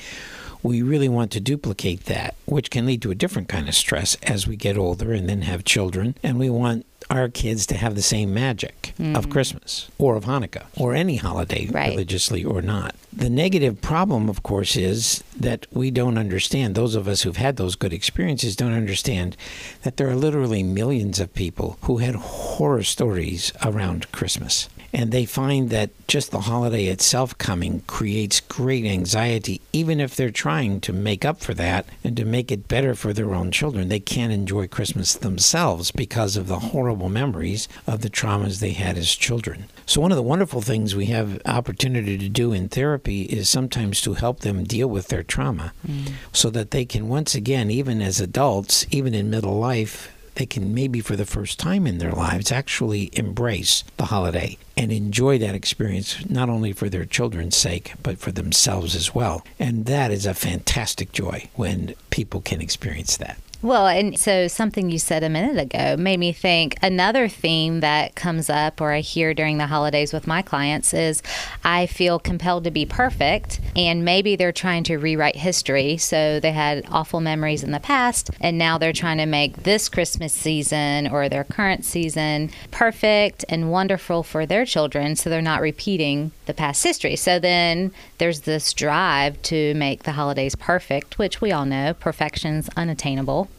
we 0.64 0.82
really 0.82 1.10
want 1.10 1.32
to 1.32 1.40
duplicate 1.40 2.06
that, 2.06 2.36
which 2.46 2.70
can 2.70 2.86
lead 2.86 3.02
to 3.04 3.12
a 3.12 3.16
different 3.16 3.48
kind 3.48 3.68
of 3.68 3.76
stress 3.76 4.16
as 4.24 4.48
we 4.48 4.56
get 4.56 4.78
older 4.78 5.14
and 5.14 5.28
then 5.30 5.42
have 5.44 5.64
children. 5.64 6.16
And 6.24 6.38
we 6.40 6.50
want 6.50 6.86
our 7.10 7.30
kids 7.30 7.66
to 7.68 7.76
have 7.76 7.96
the 7.96 8.02
same 8.02 8.34
magic 8.34 8.94
of 9.00 9.28
mm. 9.28 9.32
Christmas 9.32 9.90
or 9.98 10.16
of 10.16 10.26
Hanukkah 10.26 10.66
or 10.76 10.94
any 10.94 11.16
holiday, 11.18 11.68
Right. 11.68 11.92
religiously 11.92 12.44
or 12.44 12.62
not. 12.62 12.96
The 13.14 13.30
negative 13.30 13.82
problem, 13.82 14.28
of 14.30 14.44
course, 14.44 14.76
is 14.76 15.24
that 15.40 15.68
we 15.72 15.90
don't 15.90 16.18
understand. 16.18 16.76
Those 16.76 16.96
of 16.96 17.08
us 17.08 17.22
who've 17.22 17.38
had 17.38 17.56
those 17.56 17.76
good 17.76 17.94
experiences 17.94 18.56
don't 18.56 18.74
understand 18.74 19.38
that 19.84 19.98
there 19.98 20.10
are 20.10 20.16
literally 20.16 20.64
millions 20.64 21.20
of 21.20 21.34
people 21.34 21.78
who 21.84 21.98
had 21.98 22.16
horror 22.16 22.84
stories 22.84 23.54
around 23.64 24.12
Christmas. 24.12 24.68
And 24.94 25.12
they 25.12 25.25
find 25.25 25.70
that 25.70 25.89
just 26.08 26.32
the 26.32 26.41
holiday 26.41 26.86
itself 26.86 27.38
coming 27.38 27.82
creates 27.88 28.39
great 28.39 28.86
anxiety, 28.86 29.62
even 29.74 30.00
if 30.00 30.15
they're 30.15 30.32
trying 30.32 30.79
to 30.82 30.94
make 30.94 31.25
up 31.25 31.39
for 31.39 31.53
that 31.56 31.86
and 32.03 32.15
to 32.17 32.25
make 32.25 32.51
it 32.51 32.67
better 32.67 32.96
for 32.96 33.13
their 33.13 33.36
own 33.36 33.51
children. 33.51 33.89
They 33.89 34.00
can't 34.00 34.32
enjoy 34.32 34.67
Christmas 34.67 35.13
themselves 35.13 35.91
because 35.91 36.38
of 36.38 36.48
the 36.48 36.60
horrible 36.60 37.10
memories 37.10 37.67
of 37.86 38.01
the 38.01 38.10
traumas 38.10 38.60
they 38.60 38.72
had 38.72 38.98
as 38.98 39.13
children. 39.13 39.65
So, 39.86 40.01
one 40.01 40.12
of 40.12 40.17
the 40.17 40.24
wonderful 40.24 40.62
things 40.62 40.96
we 40.96 41.06
have 41.08 41.41
opportunity 41.46 42.17
to 42.17 42.29
do 42.29 42.51
in 42.51 42.67
therapy 42.67 43.24
is 43.24 43.50
sometimes 43.50 44.01
to 44.01 44.15
help 44.15 44.41
them 44.41 44.63
deal 44.63 44.88
with 44.88 45.08
their 45.08 45.24
trauma 45.24 45.74
mm. 45.88 46.12
so 46.34 46.50
that 46.50 46.72
they 46.72 46.86
can 46.86 47.08
once 47.08 47.36
again, 47.36 47.72
even 47.72 48.01
as 48.01 48.20
adults, 48.20 48.86
even 48.91 49.13
in 49.13 49.29
middle 49.29 49.58
life, 49.58 50.12
they 50.38 50.46
can 50.46 50.74
maybe 50.74 51.01
for 51.01 51.15
the 51.15 51.25
first 51.25 51.60
time 51.60 51.88
in 51.88 51.98
their 51.98 52.12
lives 52.12 52.51
actually 52.51 53.10
embrace 53.13 53.84
the 53.98 54.06
holiday 54.06 54.56
and 54.77 54.91
enjoy 54.91 55.38
that 55.39 55.56
experience 55.56 56.24
not 56.29 56.48
only 56.48 56.72
for 56.72 56.89
their 56.89 57.06
children's 57.06 57.58
sake 57.58 57.94
but 58.03 58.20
for 58.20 58.32
themselves 58.32 58.96
as 58.96 59.15
well. 59.15 59.44
And 59.60 59.86
that 59.88 60.12
is 60.12 60.25
a 60.25 60.36
fantastic 60.36 61.12
joy 61.12 61.50
when 61.56 61.96
people 62.12 62.41
can 62.41 62.62
experience 62.62 63.17
that. 63.17 63.39
Well, 63.64 63.88
and 63.88 64.20
so 64.20 64.48
something 64.48 64.92
you 64.92 65.00
said 65.00 65.24
a 65.24 65.30
minute 65.30 65.60
ago 65.60 65.98
made 65.98 66.20
me 66.20 66.32
think 66.32 66.76
another 66.84 67.28
theme 67.28 67.80
that 67.80 68.14
comes 68.14 68.52
up 68.52 68.80
or 68.80 68.92
I 68.92 69.00
hear 69.00 69.34
during 69.34 69.58
the 69.58 69.66
holidays 69.66 70.14
with 70.14 70.28
my 70.28 70.44
clients 70.44 70.94
is 70.94 71.24
I 71.64 71.88
feel 71.88 72.20
compelled 72.20 72.66
to 72.66 72.72
be 72.72 72.86
perfect 72.86 73.60
and 73.76 74.06
maybe 74.06 74.36
they're 74.36 74.52
trying 74.52 74.84
to 74.86 74.98
rewrite 74.98 75.38
history. 75.38 75.98
So 75.98 76.40
they 76.40 76.52
had 76.52 76.86
awful 76.90 77.20
memories 77.20 77.64
in 77.64 77.72
the 77.72 77.80
past 77.80 78.30
and 78.40 78.60
now 78.60 78.78
they're 78.78 78.94
trying 78.94 79.18
to 79.18 79.26
make 79.26 79.64
this 79.64 79.90
Christmas 79.90 80.34
season 80.34 81.08
or 81.08 81.28
their 81.28 81.44
current 81.44 81.84
season 81.84 82.52
perfect 82.70 83.44
and 83.50 83.72
wonderful 83.72 84.22
for 84.22 84.46
their 84.46 84.66
children 84.66 85.16
so 85.16 85.32
they're 85.32 85.42
not 85.42 85.62
repeating 85.62 86.32
the 86.46 86.54
past 86.54 86.84
history. 86.84 87.16
So 87.16 87.40
then 87.40 87.92
there's 88.20 88.42
this 88.42 88.72
drive 88.72 89.42
to 89.44 89.74
make 89.74 90.04
the 90.04 90.12
holidays 90.12 90.56
perfect, 90.56 91.18
which 91.18 91.42
we 91.42 91.52
all 91.52 91.66
know 91.66 91.96
perfection's 91.96 92.70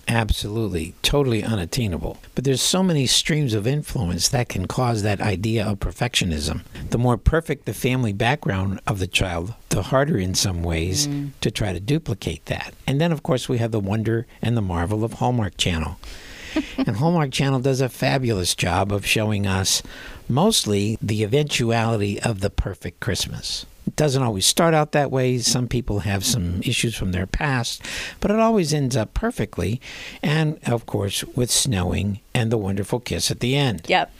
unattainable. 0.08 0.28
Absolutely, 0.28 0.94
totally 1.02 1.44
unattainable. 1.44 2.18
But 2.34 2.44
there's 2.44 2.62
so 2.62 2.82
many 2.82 3.06
streams 3.06 3.54
of 3.54 3.66
influence 3.66 4.28
that 4.28 4.48
can 4.48 4.66
cause 4.66 5.02
that 5.02 5.20
idea 5.20 5.66
of 5.66 5.78
perfectionism. 5.78 6.62
The 6.90 6.98
more 6.98 7.16
perfect 7.16 7.66
the 7.66 7.74
family 7.74 8.12
background 8.12 8.80
of 8.86 8.98
the 8.98 9.06
child, 9.06 9.54
the 9.68 9.82
harder 9.82 10.18
in 10.18 10.34
some 10.34 10.62
ways 10.62 11.06
mm. 11.06 11.30
to 11.40 11.50
try 11.50 11.72
to 11.72 11.80
duplicate 11.80 12.46
that. 12.46 12.74
And 12.86 13.00
then, 13.00 13.12
of 13.12 13.22
course, 13.22 13.48
we 13.48 13.58
have 13.58 13.70
the 13.70 13.80
wonder 13.80 14.26
and 14.42 14.56
the 14.56 14.62
marvel 14.62 15.04
of 15.04 15.14
Hallmark 15.14 15.56
Channel. 15.56 15.98
And 16.76 16.96
Hallmark 16.96 17.30
Channel 17.30 17.60
does 17.60 17.80
a 17.80 17.88
fabulous 17.88 18.54
job 18.54 18.92
of 18.92 19.06
showing 19.06 19.46
us 19.46 19.82
mostly 20.28 20.98
the 21.00 21.22
eventuality 21.22 22.20
of 22.20 22.40
the 22.40 22.50
perfect 22.50 23.00
Christmas. 23.00 23.66
It 23.86 23.96
doesn't 23.96 24.22
always 24.22 24.44
start 24.44 24.74
out 24.74 24.92
that 24.92 25.10
way. 25.10 25.38
Some 25.38 25.66
people 25.66 26.00
have 26.00 26.24
some 26.24 26.60
issues 26.62 26.94
from 26.94 27.12
their 27.12 27.26
past, 27.26 27.82
but 28.20 28.30
it 28.30 28.38
always 28.38 28.74
ends 28.74 28.96
up 28.96 29.14
perfectly. 29.14 29.80
And 30.22 30.58
of 30.66 30.84
course, 30.84 31.24
with 31.24 31.50
snowing 31.50 32.20
and 32.34 32.52
the 32.52 32.58
wonderful 32.58 33.00
kiss 33.00 33.30
at 33.30 33.40
the 33.40 33.56
end. 33.56 33.86
Yep. 33.88 34.12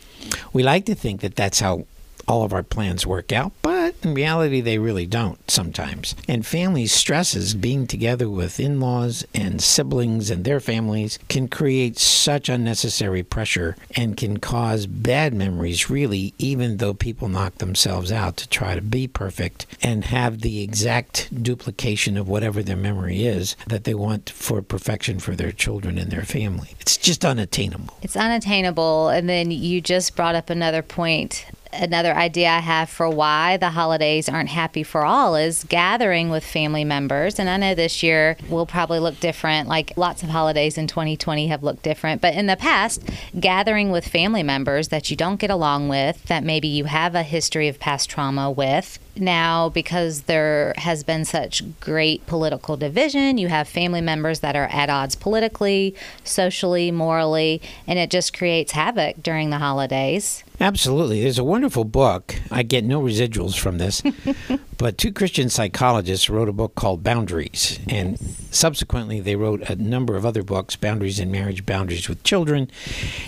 We 0.53 0.63
like 0.63 0.87
to 0.87 0.95
think 0.95 1.21
that 1.21 1.37
that's 1.37 1.61
how 1.61 1.85
all 2.27 2.45
of 2.45 2.53
our 2.53 2.63
plans 2.63 3.07
work 3.07 3.33
out, 3.33 3.53
but 3.63 3.78
in 4.03 4.15
reality, 4.15 4.61
they 4.61 4.79
really 4.79 5.07
don't 5.07 5.51
sometimes. 5.51 6.15
And 6.27 6.47
family 6.47 6.87
stresses, 6.87 7.55
being 7.55 7.87
together 7.87 8.29
with 8.29 8.61
in 8.61 8.81
laws 8.81 9.27
and 9.35 9.63
siblings 9.63 10.31
and 10.31 10.45
their 10.45 10.61
families, 10.61 11.19
can 11.29 11.49
create 11.49 11.99
such 11.99 12.49
unnecessary 12.49 13.23
pressure 13.23 13.77
and 13.97 14.17
can 14.17 14.39
cause 14.39 14.87
bad 14.87 15.35
memories, 15.35 15.91
really, 15.91 16.35
even 16.39 16.77
though 16.77 16.95
people 16.95 17.29
knock 17.29 17.59
themselves 17.59 18.13
out 18.13 18.37
to 18.37 18.49
try 18.49 18.75
to 18.75 18.83
be 18.83 19.07
perfect 19.07 19.67
and 19.83 20.05
have 20.05 20.41
the 20.41 20.63
exact 20.63 21.29
duplication 21.43 22.17
of 22.17 22.29
whatever 22.29 22.63
their 22.63 22.77
memory 22.77 23.25
is 23.25 23.57
that 23.67 23.85
they 23.85 23.95
want 23.95 24.31
for 24.31 24.63
perfection 24.63 25.19
for 25.19 25.35
their 25.35 25.53
children 25.53 25.99
and 25.99 26.11
their 26.11 26.25
family. 26.25 26.75
It's 26.81 26.97
just 26.97 27.25
unattainable. 27.25 27.95
It's 28.03 28.17
unattainable. 28.17 29.09
And 29.09 29.29
then 29.29 29.51
you 29.51 29.81
just 29.81 30.17
brought 30.17 30.35
up 30.35 30.51
another 30.51 30.83
point 30.83 31.47
another 31.73 32.15
idea 32.15 32.49
I 32.49 32.61
have 32.61 32.89
for 32.89 33.09
why 33.09 33.57
the 33.57 33.71
holidays 33.71 34.29
aren't 34.29 34.49
happy 34.49 34.83
for 34.83 35.05
all 35.05 35.37
is 35.37 35.65
gathering 35.65 36.31
with 36.31 36.45
family 36.45 36.85
members. 36.85 37.39
And 37.39 37.49
I 37.49 37.57
know 37.57 37.75
this 37.75 38.03
year 38.03 38.37
will 38.49 38.67
probably 38.67 38.99
look 38.99 39.21
different, 39.21 39.69
like 39.69 39.97
lots 39.97 40.23
of 40.23 40.29
holidays 40.29 40.79
in 40.79 40.87
2020 40.87 41.49
have 41.49 41.63
looked 41.63 41.83
different. 41.83 42.21
But 42.21 42.35
in 42.35 42.47
the 42.47 42.57
past, 42.57 43.03
gathering 43.39 43.91
with 43.91 44.07
family 44.07 44.43
members 44.43 44.89
that 44.89 45.11
you 45.11 45.17
don't 45.17 45.41
get 45.41 45.51
along 45.51 45.89
with, 45.89 46.25
that 46.25 46.45
maybe 46.45 46.69
you 46.69 46.85
have 46.85 47.15
a 47.15 47.23
history 47.23 47.69
of 47.69 47.79
past 47.79 48.11
trauma 48.11 48.51
with, 48.51 48.99
now 49.17 49.69
because 49.69 50.23
there 50.23 50.75
has 50.77 51.03
been 51.03 51.25
such 51.25 51.63
great 51.81 52.27
political 52.27 52.77
division. 52.77 53.39
You 53.39 53.49
have 53.49 53.69
family 53.69 54.01
members 54.01 54.41
that 54.41 54.57
are 54.57 54.69
at 54.71 54.91
odds 54.91 55.15
politically, 55.15 55.95
socially, 56.25 56.91
morally, 56.91 57.61
and 57.87 57.99
it 57.99 58.11
just 58.11 58.37
creates 58.37 58.73
havoc 58.73 59.23
during 59.23 59.51
the 59.51 59.59
holidays. 59.59 60.45
Absolutely. 60.61 61.23
There's 61.23 61.39
a 61.39 61.45
wonderful 61.45 61.85
book. 61.85 62.35
I 62.51 62.65
get 62.65 62.85
no 62.85 63.01
residuals 63.01 63.57
from 63.57 63.79
this, 63.79 64.03
but 64.79 64.99
two 64.99 65.13
Christian 65.13 65.49
psychologists 65.49 66.29
wrote 66.29 66.49
a 66.49 66.53
book 66.53 66.75
called 66.75 67.05
Boundaries. 67.05 67.79
And 67.89 68.19
subsequently, 68.51 69.21
they 69.21 69.37
wrote 69.37 69.63
a 69.63 69.77
number 69.77 70.17
of 70.17 70.27
other 70.27 70.43
books 70.43 70.75
Boundaries 70.75 71.21
in 71.21 71.31
Marriage, 71.31 71.65
Boundaries 71.65 72.09
with 72.09 72.25
Children. 72.25 72.71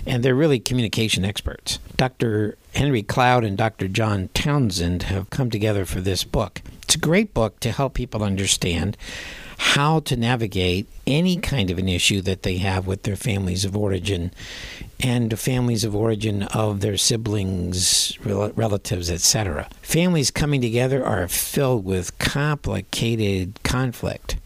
And 0.06 0.24
they're 0.24 0.34
really 0.34 0.58
communication 0.58 1.24
experts. 1.24 1.78
Dr. 1.96 2.58
Henry 2.74 3.02
Cloud 3.02 3.44
and 3.44 3.56
Dr. 3.56 3.86
John 3.86 4.28
Townsend 4.34 5.04
have 5.04 5.30
come 5.30 5.50
together 5.50 5.84
for 5.84 6.00
this 6.00 6.24
book. 6.24 6.62
It's 6.82 6.96
a 6.96 6.98
great 6.98 7.32
book 7.32 7.60
to 7.60 7.70
help 7.70 7.94
people 7.94 8.24
understand 8.24 8.96
how 9.60 10.00
to 10.00 10.16
navigate 10.16 10.88
any 11.06 11.36
kind 11.36 11.70
of 11.70 11.76
an 11.76 11.86
issue 11.86 12.22
that 12.22 12.44
they 12.44 12.56
have 12.56 12.86
with 12.86 13.02
their 13.02 13.14
families 13.14 13.62
of 13.62 13.76
origin 13.76 14.30
and 14.98 15.38
families 15.38 15.84
of 15.84 15.94
origin 15.94 16.44
of 16.44 16.80
their 16.80 16.96
siblings, 16.96 18.18
relatives, 18.24 19.10
etc. 19.10 19.68
Families 19.82 20.30
coming 20.30 20.62
together 20.62 21.04
are 21.04 21.28
filled 21.28 21.84
with 21.84 22.18
complicated 22.18 23.62
conflict 23.62 24.38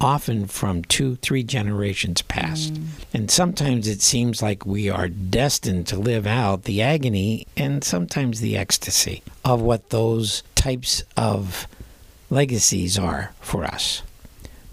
often 0.00 0.46
from 0.46 0.84
two, 0.84 1.16
three 1.16 1.42
generations 1.42 2.22
past. 2.22 2.72
Mm. 2.72 2.86
And 3.12 3.30
sometimes 3.30 3.88
it 3.88 4.00
seems 4.00 4.40
like 4.40 4.64
we 4.64 4.88
are 4.88 5.08
destined 5.08 5.88
to 5.88 5.98
live 5.98 6.28
out 6.28 6.62
the 6.62 6.80
agony 6.80 7.48
and 7.56 7.82
sometimes 7.82 8.38
the 8.38 8.56
ecstasy 8.56 9.24
of 9.44 9.60
what 9.60 9.90
those 9.90 10.44
types 10.54 11.02
of 11.16 11.66
legacies 12.30 12.96
are 12.96 13.32
for 13.40 13.64
us 13.64 14.02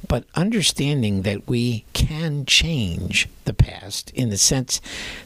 but 0.07 0.25
understanding 0.35 1.23
that 1.23 1.47
we 1.47 1.85
can 1.93 2.45
change 2.45 3.27
the 3.45 3.53
past 3.53 4.09
in 4.11 4.29
the 4.29 4.37
sense 4.37 4.81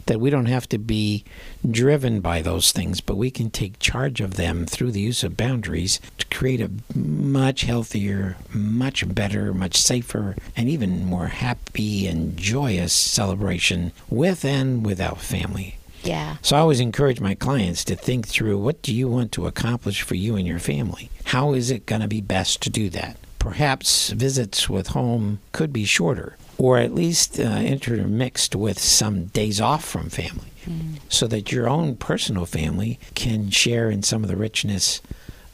that 0.05 0.19
we 0.19 0.29
don't 0.29 0.45
have 0.45 0.67
to 0.69 0.77
be 0.77 1.23
driven 1.69 2.21
by 2.21 2.41
those 2.41 2.71
things, 2.71 3.01
but 3.01 3.17
we 3.17 3.31
can 3.31 3.49
take 3.49 3.79
charge 3.79 4.21
of 4.21 4.35
them 4.35 4.65
through 4.65 4.91
the 4.91 5.01
use 5.01 5.23
of 5.23 5.37
boundaries 5.37 5.99
to 6.17 6.25
create 6.27 6.61
a 6.61 6.71
much 6.95 7.61
healthier, 7.61 8.37
much 8.53 9.13
better, 9.13 9.53
much 9.53 9.75
safer, 9.75 10.35
and 10.55 10.69
even 10.69 11.05
more 11.05 11.27
happy 11.27 12.07
and 12.07 12.37
joyous 12.37 12.93
celebration 12.93 13.91
with 14.09 14.43
and 14.45 14.85
without 14.85 15.19
family. 15.19 15.77
Yeah. 16.03 16.37
So 16.41 16.55
I 16.55 16.59
always 16.59 16.79
encourage 16.79 17.19
my 17.19 17.35
clients 17.35 17.83
to 17.85 17.95
think 17.95 18.27
through 18.27 18.57
what 18.57 18.81
do 18.81 18.93
you 18.93 19.07
want 19.07 19.31
to 19.33 19.45
accomplish 19.45 20.01
for 20.01 20.15
you 20.15 20.35
and 20.35 20.47
your 20.47 20.59
family? 20.59 21.09
How 21.25 21.53
is 21.53 21.69
it 21.69 21.85
going 21.85 22.01
to 22.01 22.07
be 22.07 22.21
best 22.21 22.61
to 22.63 22.69
do 22.69 22.89
that? 22.89 23.17
Perhaps 23.41 24.11
visits 24.11 24.69
with 24.69 24.89
home 24.89 25.39
could 25.51 25.73
be 25.73 25.83
shorter 25.83 26.37
or 26.59 26.77
at 26.77 26.93
least 26.93 27.39
uh, 27.39 27.43
intermixed 27.43 28.55
with 28.55 28.77
some 28.77 29.25
days 29.25 29.59
off 29.59 29.83
from 29.83 30.11
family 30.11 30.51
mm. 30.63 30.99
so 31.09 31.25
that 31.25 31.51
your 31.51 31.67
own 31.67 31.95
personal 31.95 32.45
family 32.45 32.99
can 33.15 33.49
share 33.49 33.89
in 33.89 34.03
some 34.03 34.21
of 34.21 34.29
the 34.29 34.37
richness 34.37 35.01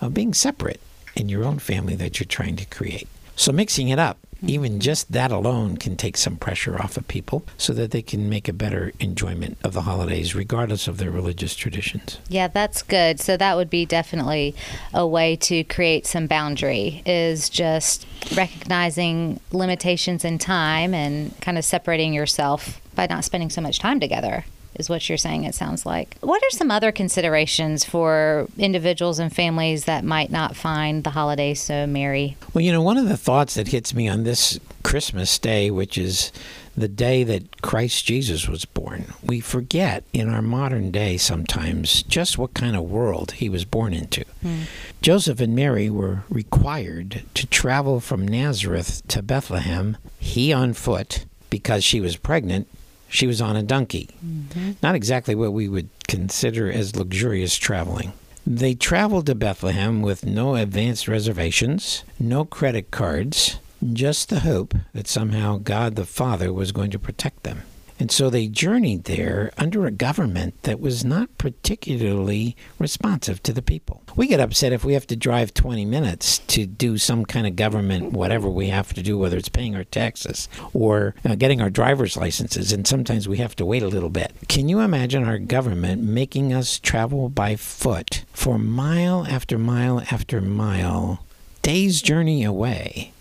of 0.01 0.13
being 0.13 0.33
separate 0.33 0.81
in 1.15 1.29
your 1.29 1.45
own 1.45 1.59
family 1.59 1.95
that 1.95 2.19
you're 2.19 2.27
trying 2.27 2.57
to 2.57 2.65
create. 2.65 3.07
So 3.37 3.53
mixing 3.53 3.87
it 3.87 3.99
up 3.99 4.17
Mm-hmm. 4.37 4.49
even 4.49 4.79
just 4.79 5.11
that 5.13 5.31
alone 5.31 5.77
can 5.77 5.95
take 5.95 6.15
some 6.15 6.35
pressure 6.35 6.79
off 6.79 6.95
of 6.95 7.07
people 7.07 7.43
so 7.57 7.73
that 7.73 7.89
they 7.89 8.03
can 8.03 8.29
make 8.29 8.47
a 8.47 8.53
better 8.53 8.91
enjoyment 8.99 9.57
of 9.63 9.73
the 9.73 9.81
holidays, 9.81 10.35
regardless 10.35 10.87
of 10.87 10.99
their 10.99 11.09
religious 11.09 11.55
traditions. 11.55 12.19
Yeah, 12.29 12.47
that's 12.47 12.83
good. 12.83 13.19
So, 13.19 13.35
that 13.35 13.55
would 13.55 13.71
be 13.71 13.87
definitely 13.87 14.53
a 14.93 15.07
way 15.07 15.37
to 15.37 15.63
create 15.63 16.05
some 16.05 16.27
boundary, 16.27 17.01
is 17.03 17.49
just 17.49 18.05
recognizing 18.35 19.39
limitations 19.51 20.23
in 20.23 20.37
time 20.37 20.93
and 20.93 21.39
kind 21.41 21.57
of 21.57 21.65
separating 21.65 22.13
yourself 22.13 22.79
by 22.93 23.07
not 23.07 23.25
spending 23.25 23.49
so 23.49 23.61
much 23.61 23.79
time 23.79 23.99
together 23.99 24.45
is 24.75 24.89
what 24.89 25.07
you're 25.07 25.17
saying, 25.17 25.43
it 25.43 25.55
sounds 25.55 25.85
like. 25.85 26.17
What 26.21 26.43
are 26.43 26.49
some 26.51 26.71
other 26.71 26.91
considerations 26.91 27.83
for 27.83 28.47
individuals 28.57 29.19
and 29.19 29.33
families 29.33 29.85
that 29.85 30.03
might 30.03 30.31
not 30.31 30.55
find 30.55 31.03
the 31.03 31.09
holidays 31.11 31.61
so 31.61 31.87
merry? 31.87 32.37
Well, 32.53 32.63
you 32.63 32.71
know, 32.71 32.81
one 32.81 32.97
of 32.97 33.07
the 33.07 33.17
thoughts 33.17 33.55
that 33.55 33.69
hits 33.69 33.93
me 33.93 34.07
on 34.07 34.23
this 34.23 34.59
Christmas 34.83 35.37
day, 35.39 35.71
which 35.71 35.97
is 35.97 36.31
the 36.77 36.87
day 36.87 37.23
that 37.23 37.63
Christ 37.63 38.05
Jesus 38.05 38.47
was 38.47 38.63
born, 38.65 39.13
we 39.23 39.39
forget 39.39 40.03
in 40.13 40.29
our 40.29 40.43
modern 40.43 40.91
day 40.91 41.17
sometimes 41.17 42.03
just 42.03 42.37
what 42.37 42.53
kind 42.53 42.75
of 42.75 42.83
world 42.83 43.31
he 43.33 43.49
was 43.49 43.65
born 43.65 43.93
into. 43.93 44.23
Mm. 44.45 44.63
Joseph 45.01 45.41
and 45.41 45.55
Mary 45.55 45.89
were 45.89 46.23
required 46.29 47.23
to 47.33 47.47
travel 47.47 47.99
from 47.99 48.27
Nazareth 48.27 49.01
to 49.07 49.23
Bethlehem, 49.23 49.97
he 50.19 50.53
on 50.53 50.73
foot 50.73 51.25
because 51.49 51.83
she 51.83 51.99
was 51.99 52.15
pregnant, 52.15 52.67
she 53.09 53.27
was 53.27 53.41
on 53.41 53.55
a 53.55 53.63
donkey. 53.63 54.09
Mm-hmm. 54.25 54.71
Not 54.81 54.95
exactly 54.95 55.35
what 55.35 55.53
we 55.53 55.67
would 55.67 55.89
consider 56.07 56.71
as 56.71 56.95
luxurious 56.95 57.55
traveling. 57.55 58.13
They 58.45 58.75
traveled 58.75 59.25
to 59.25 59.35
Bethlehem 59.35 60.01
with 60.01 60.25
no 60.25 60.55
advance 60.55 61.07
reservations, 61.07 62.03
no 62.19 62.45
credit 62.45 62.91
cards, 62.91 63.59
just 63.93 64.29
the 64.29 64.39
hope 64.39 64.73
that 64.93 65.07
somehow 65.07 65.57
God 65.57 65.95
the 65.95 66.05
Father 66.05 66.53
was 66.53 66.71
going 66.71 66.91
to 66.91 66.99
protect 66.99 67.43
them. 67.43 67.63
And 67.99 68.11
so 68.11 68.29
they 68.29 68.47
journeyed 68.47 69.05
there 69.05 69.51
under 69.57 69.85
a 69.85 69.91
government 69.91 70.61
that 70.63 70.79
was 70.79 71.03
not 71.03 71.35
particularly 71.37 72.55
responsive 72.77 73.41
to 73.43 73.53
the 73.53 73.61
people. 73.61 74.03
We 74.15 74.27
get 74.27 74.39
upset 74.39 74.73
if 74.73 74.85
we 74.85 74.93
have 74.93 75.07
to 75.07 75.15
drive 75.15 75.53
20 75.53 75.85
minutes 75.85 76.39
to 76.39 76.65
do 76.65 76.97
some 76.97 77.25
kind 77.25 77.47
of 77.47 77.55
government, 77.55 78.13
whatever 78.13 78.49
we 78.49 78.67
have 78.67 78.93
to 78.93 79.01
do, 79.01 79.17
whether 79.17 79.37
it's 79.37 79.49
paying 79.49 79.75
our 79.75 79.83
taxes 79.83 80.47
or 80.73 81.15
uh, 81.25 81.35
getting 81.35 81.61
our 81.61 81.69
driver's 81.69 82.17
licenses, 82.17 82.71
and 82.71 82.87
sometimes 82.87 83.27
we 83.27 83.37
have 83.37 83.55
to 83.55 83.65
wait 83.65 83.83
a 83.83 83.87
little 83.87 84.09
bit. 84.09 84.33
Can 84.47 84.69
you 84.69 84.79
imagine 84.79 85.23
our 85.23 85.39
government 85.39 86.03
making 86.03 86.53
us 86.53 86.79
travel 86.79 87.29
by 87.29 87.55
foot 87.55 88.25
for 88.31 88.57
mile 88.59 89.25
after 89.27 89.57
mile 89.57 90.01
after 90.11 90.41
mile, 90.41 91.23
days' 91.61 92.01
journey 92.01 92.43
away? 92.43 93.11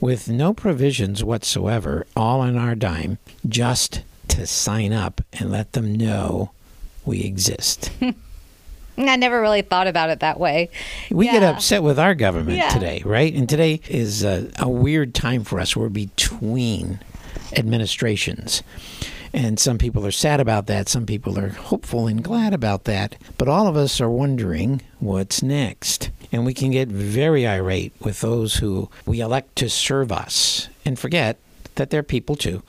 with 0.00 0.28
no 0.28 0.54
provisions 0.54 1.22
whatsoever, 1.22 2.06
all 2.16 2.40
on 2.40 2.56
our 2.56 2.74
dime, 2.74 3.18
just 3.46 4.00
to 4.30 4.46
sign 4.46 4.92
up 4.92 5.20
and 5.32 5.50
let 5.50 5.72
them 5.72 5.94
know 5.94 6.50
we 7.04 7.20
exist. 7.22 7.90
I 8.98 9.16
never 9.16 9.40
really 9.40 9.62
thought 9.62 9.86
about 9.86 10.10
it 10.10 10.20
that 10.20 10.38
way. 10.38 10.68
We 11.10 11.26
Yeah. 11.26 11.32
get 11.32 11.42
upset 11.42 11.82
with 11.82 11.98
our 11.98 12.14
government 12.14 12.58
Yeah. 12.58 12.68
today, 12.68 13.02
right? 13.04 13.32
And 13.32 13.48
today 13.48 13.80
is 13.88 14.22
a, 14.24 14.50
a 14.58 14.68
weird 14.68 15.14
time 15.14 15.42
for 15.44 15.58
us. 15.58 15.74
We're 15.74 15.88
between 15.88 17.00
administrations. 17.56 18.62
And 19.32 19.58
some 19.60 19.78
people 19.78 20.04
are 20.04 20.10
sad 20.10 20.40
about 20.40 20.66
that. 20.66 20.88
Some 20.88 21.06
people 21.06 21.38
are 21.38 21.50
hopeful 21.50 22.06
and 22.08 22.22
glad 22.22 22.52
about 22.52 22.84
that. 22.84 23.16
But 23.38 23.48
all 23.48 23.68
of 23.68 23.76
us 23.76 24.00
are 24.00 24.10
wondering 24.10 24.82
what's 24.98 25.42
next. 25.42 26.10
And 26.32 26.44
we 26.44 26.52
can 26.52 26.70
get 26.72 26.88
very 26.88 27.46
irate 27.46 27.92
with 28.00 28.20
those 28.20 28.56
who 28.56 28.90
we 29.06 29.20
elect 29.20 29.54
to 29.56 29.70
serve 29.70 30.10
us 30.12 30.68
and 30.84 30.98
forget 30.98 31.38
that 31.80 31.88
they're 31.88 32.02
people 32.02 32.36
too. 32.36 32.62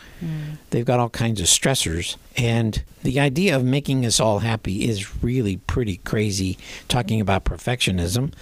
They've 0.69 0.85
got 0.85 1.01
all 1.01 1.09
kinds 1.09 1.41
of 1.41 1.47
stressors. 1.47 2.15
And 2.37 2.81
the 3.03 3.19
idea 3.19 3.57
of 3.57 3.65
making 3.65 4.05
us 4.05 4.21
all 4.21 4.39
happy 4.39 4.87
is 4.87 5.21
really 5.21 5.57
pretty 5.57 5.97
crazy. 5.97 6.57
Talking 6.87 7.19
about 7.19 7.43
perfectionism, 7.43 8.33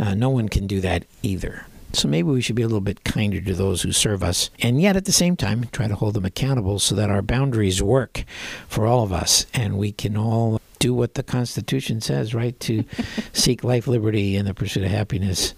uh, 0.00 0.14
no 0.14 0.28
one 0.28 0.48
can 0.48 0.66
do 0.66 0.80
that 0.80 1.04
either. 1.22 1.64
So 1.92 2.08
maybe 2.08 2.28
we 2.28 2.40
should 2.40 2.56
be 2.56 2.62
a 2.62 2.66
little 2.66 2.80
bit 2.80 3.04
kinder 3.04 3.40
to 3.40 3.54
those 3.54 3.82
who 3.82 3.92
serve 3.92 4.24
us, 4.24 4.50
and 4.60 4.80
yet 4.80 4.96
at 4.96 5.04
the 5.04 5.12
same 5.12 5.36
time 5.36 5.68
try 5.70 5.86
to 5.86 5.94
hold 5.94 6.14
them 6.14 6.24
accountable 6.24 6.78
so 6.78 6.96
that 6.96 7.10
our 7.10 7.22
boundaries 7.22 7.82
work 7.82 8.24
for 8.68 8.86
all 8.86 9.04
of 9.04 9.12
us 9.12 9.46
and 9.54 9.78
we 9.78 9.92
can 9.92 10.16
all 10.16 10.60
do 10.78 10.92
what 10.92 11.14
the 11.14 11.22
Constitution 11.22 12.00
says, 12.00 12.34
right? 12.34 12.58
To 12.60 12.84
seek 13.32 13.62
life, 13.62 13.86
liberty, 13.86 14.36
and 14.36 14.48
the 14.48 14.54
pursuit 14.54 14.84
of 14.84 14.90
happiness, 14.90 15.54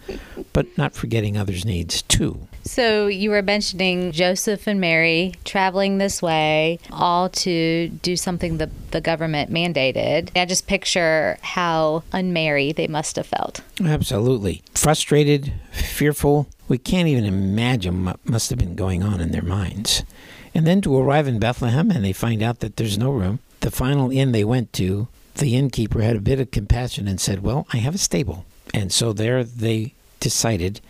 but 0.53 0.67
not 0.77 0.95
forgetting 0.95 1.39
others' 1.39 1.65
needs 1.65 2.03
too. 2.03 2.49
So 2.65 3.07
you 3.07 3.31
were 3.31 3.43
mentioning 3.43 4.13
Joseph 4.13 4.67
and 4.67 4.81
Mary 4.81 5.35
traveling 5.45 5.99
this 5.99 6.23
way, 6.23 6.79
all 6.91 7.29
to 7.31 7.89
do 7.89 8.17
something 8.17 8.59
the, 8.59 8.71
the 8.93 9.01
government 9.01 9.51
mandated. 9.51 10.31
I 10.37 10.45
just 10.45 10.67
picture 10.67 11.39
how 11.43 12.05
unmarried 12.13 12.77
they 12.77 12.87
must 12.87 13.17
have 13.17 13.27
felt. 13.27 13.61
Absolutely. 13.85 14.63
Frustrated, 14.75 15.53
fearful. 15.73 16.47
We 16.69 16.79
can't 16.79 17.09
even 17.09 17.25
imagine 17.25 18.05
what 18.05 18.27
must 18.27 18.51
have 18.51 18.59
been 18.59 18.77
going 18.77 19.03
on 19.03 19.21
in 19.21 19.33
their 19.33 19.43
minds. 19.43 20.05
And 20.55 20.67
then 20.67 20.81
to 20.83 20.97
arrive 20.97 21.27
in 21.27 21.39
Bethlehem 21.39 21.91
and 21.91 22.05
they 22.05 22.13
find 22.13 22.43
out 22.43 22.61
that 22.61 22.77
there's 22.77 22.99
no 22.99 23.11
room. 23.11 23.41
The 23.61 23.71
final 23.71 24.11
inn 24.11 24.33
they 24.33 24.45
went 24.45 24.73
to, 24.75 25.09
the 25.37 25.57
innkeeper 25.57 26.03
had 26.03 26.17
a 26.17 26.21
bit 26.21 26.41
of 26.41 26.51
compassion 26.51 27.09
and 27.09 27.21
said, 27.21 27.43
Well, 27.43 27.67
I 27.73 27.79
have 27.79 27.95
a 27.95 27.99
stable. 27.99 28.45
And 28.75 28.93
so 28.93 29.13
there 29.13 29.45
they 29.45 29.95
decided 30.21 30.81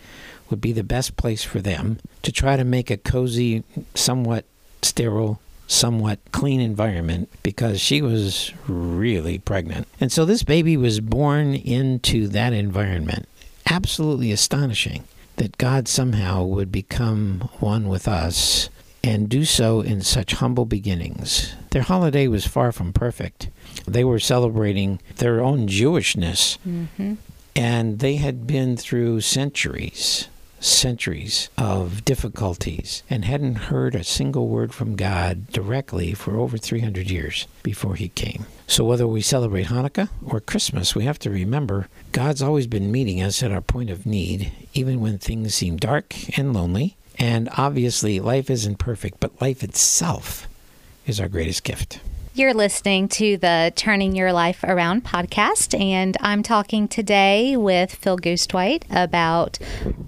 would 0.49 0.61
be 0.61 0.71
the 0.71 0.83
best 0.83 1.17
place 1.17 1.43
for 1.43 1.59
them 1.59 1.99
to 2.21 2.31
try 2.31 2.55
to 2.55 2.63
make 2.63 2.89
a 2.89 2.97
cozy, 2.97 3.63
somewhat 3.95 4.45
sterile, 4.81 5.39
somewhat 5.67 6.19
clean 6.31 6.61
environment 6.61 7.29
because 7.41 7.79
she 7.79 8.01
was 8.01 8.53
really 8.67 9.39
pregnant. 9.39 9.87
And 9.99 10.11
so 10.11 10.25
this 10.25 10.43
baby 10.43 10.77
was 10.77 10.99
born 10.99 11.55
into 11.55 12.27
that 12.29 12.53
environment. 12.53 13.27
Absolutely 13.69 14.31
astonishing 14.31 15.03
that 15.37 15.57
God 15.57 15.87
somehow 15.87 16.43
would 16.43 16.71
become 16.71 17.49
one 17.59 17.87
with 17.87 18.07
us 18.07 18.69
and 19.03 19.27
do 19.27 19.43
so 19.43 19.81
in 19.81 20.01
such 20.01 20.33
humble 20.33 20.65
beginnings. 20.65 21.55
Their 21.71 21.81
holiday 21.81 22.27
was 22.27 22.47
far 22.47 22.71
from 22.71 22.93
perfect. 22.93 23.49
They 23.85 24.03
were 24.03 24.19
celebrating 24.19 25.01
their 25.17 25.41
own 25.41 25.67
Jewishness, 25.67 26.57
mm-hmm. 26.65 27.15
and 27.55 27.99
they 27.99 28.15
had 28.15 28.47
been 28.47 28.77
through 28.77 29.21
centuries 29.21 30.29
centuries 30.63 31.49
of 31.57 32.05
difficulties 32.05 33.03
and 33.09 33.25
hadn't 33.25 33.55
heard 33.55 33.95
a 33.95 34.03
single 34.03 34.47
word 34.47 34.73
from 34.73 34.95
God 34.95 35.47
directly 35.51 36.13
for 36.13 36.37
over 36.37 36.57
300 36.57 37.09
years 37.09 37.47
before 37.63 37.95
he 37.95 38.09
came. 38.09 38.45
So 38.65 38.85
whether 38.85 39.05
we 39.05 39.21
celebrate 39.21 39.67
Hanukkah 39.67 40.09
or 40.25 40.39
Christmas, 40.39 40.95
we 40.95 41.03
have 41.03 41.19
to 41.19 41.29
remember 41.29 41.87
God's 42.11 42.41
always 42.41 42.67
been 42.67 42.91
meeting 42.91 43.21
us 43.21 43.43
at 43.43 43.51
our 43.51 43.61
point 43.61 43.89
of 43.89 44.05
need, 44.05 44.51
even 44.73 45.01
when 45.01 45.17
things 45.17 45.53
seem 45.53 45.77
dark 45.77 46.37
and 46.37 46.53
lonely. 46.53 46.95
And 47.19 47.49
obviously, 47.57 48.19
life 48.19 48.49
isn't 48.49 48.79
perfect, 48.79 49.19
but 49.19 49.41
life 49.41 49.63
itself 49.63 50.47
is 51.05 51.19
our 51.19 51.27
greatest 51.27 51.63
gift. 51.63 51.99
You're 52.35 52.55
listening 52.55 53.09
to 53.09 53.37
the 53.37 53.71
Turning 53.75 54.15
Your 54.15 54.33
Life 54.33 54.63
Around 54.63 55.03
podcast, 55.03 55.79
and 55.79 56.17
I'm 56.19 56.41
talking 56.41 56.87
today 56.87 57.55
with 57.55 57.93
Phil 57.93 58.17
Goostwhite 58.17 58.85
about 58.89 59.59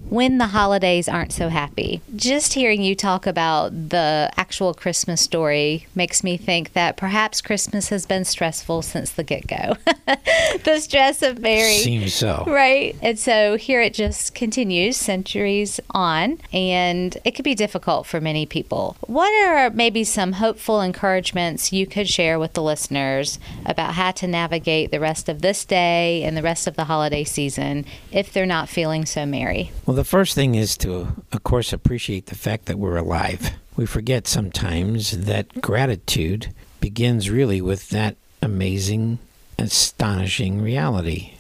when 0.10 0.40
the 0.40 0.48
holidays 0.48 1.08
aren't 1.08 1.34
so 1.34 1.50
happy. 1.50 2.02
Just 2.16 2.54
hearing 2.54 2.82
you 2.82 2.96
talk 2.96 3.28
about 3.28 3.90
the 3.90 4.32
actual 4.38 4.74
Christmas 4.74 5.22
story 5.22 5.86
makes 5.94 6.24
me 6.24 6.36
think 6.36 6.74
that 6.74 6.98
perhaps 6.98 7.42
Christmas 7.42 7.90
has 7.90 8.08
been 8.08 8.26
stressful 8.26 8.82
since 8.82 9.12
the 9.12 9.24
get 9.24 9.46
go. 9.46 9.76
the 10.64 10.80
stress 10.80 11.22
of 11.22 11.38
Mary. 11.40 11.78
Seems 11.78 12.16
so. 12.16 12.44
Right. 12.48 12.96
And 13.04 13.20
so 13.20 13.56
here 13.56 13.82
it 13.82 13.94
just 13.94 14.34
continues 14.34 14.98
centuries 14.98 15.80
on, 15.92 16.40
and 16.52 17.16
it 17.24 17.32
could 17.32 17.46
be 17.46 17.54
difficult 17.54 18.08
for 18.08 18.20
many 18.20 18.48
people. 18.48 18.98
What 19.02 19.32
are 19.48 19.70
maybe 19.70 20.04
some 20.04 20.34
hopeful 20.34 20.82
encouragements 20.82 21.72
you 21.72 21.86
could 21.86 22.08
share 22.16 22.40
with 22.40 22.54
the 22.54 22.64
listeners 22.64 23.40
about 23.66 23.94
how 23.94 24.12
to 24.12 24.26
navigate 24.26 24.90
the 24.92 25.00
rest 25.02 25.28
of 25.28 25.42
this 25.42 25.66
day 25.66 26.24
and 26.24 26.38
the 26.38 26.42
rest 26.42 26.66
of 26.66 26.76
the 26.78 26.86
holiday 26.86 27.26
season 27.26 27.86
if 28.12 28.32
they're 28.32 28.46
not 28.46 28.70
feeling 28.70 29.06
so 29.06 29.26
merry? 29.26 29.72
Well, 29.86 29.98
the 29.98 30.06
first 30.06 30.34
thing 30.34 30.56
is 30.56 30.78
to, 30.78 31.08
of 31.34 31.44
course, 31.44 31.74
appreciate 31.74 32.28
the 32.28 32.36
fact 32.36 32.66
that 32.66 32.80
we're 32.80 32.98
alive. 32.98 33.52
We 33.76 33.86
forget 33.86 34.28
sometimes 34.28 35.26
that 35.26 35.62
gratitude 35.62 36.54
begins 36.80 37.30
really 37.30 37.62
with 37.62 37.90
that 37.90 38.16
amazing, 38.42 39.20
astonishing 39.60 40.62
reality. 40.62 41.34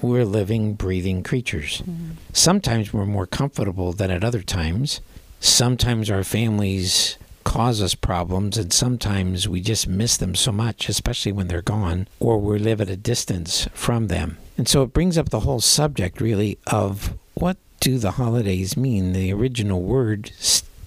We're 0.00 0.24
living, 0.24 0.74
breathing 0.74 1.22
creatures. 1.22 1.82
Mm-hmm. 1.82 2.12
Sometimes 2.32 2.92
we're 2.92 3.04
more 3.04 3.26
comfortable 3.26 3.92
than 3.92 4.10
at 4.10 4.24
other 4.24 4.42
times. 4.42 5.00
Sometimes 5.40 6.10
our 6.10 6.24
families 6.24 7.18
cause 7.44 7.82
us 7.82 7.94
problems, 7.94 8.56
and 8.56 8.72
sometimes 8.72 9.48
we 9.48 9.60
just 9.60 9.86
miss 9.86 10.16
them 10.16 10.34
so 10.34 10.52
much, 10.52 10.88
especially 10.88 11.32
when 11.32 11.48
they're 11.48 11.62
gone, 11.62 12.08
or 12.20 12.38
we 12.38 12.58
live 12.58 12.80
at 12.80 12.90
a 12.90 12.96
distance 12.96 13.68
from 13.74 14.08
them. 14.08 14.38
And 14.56 14.68
so 14.68 14.82
it 14.82 14.92
brings 14.92 15.16
up 15.18 15.30
the 15.30 15.40
whole 15.40 15.60
subject, 15.60 16.20
really, 16.20 16.58
of 16.66 17.14
what 17.34 17.56
do 17.80 17.98
the 17.98 18.12
holidays 18.12 18.76
mean? 18.76 19.12
The 19.12 19.32
original 19.32 19.82
word 19.82 20.30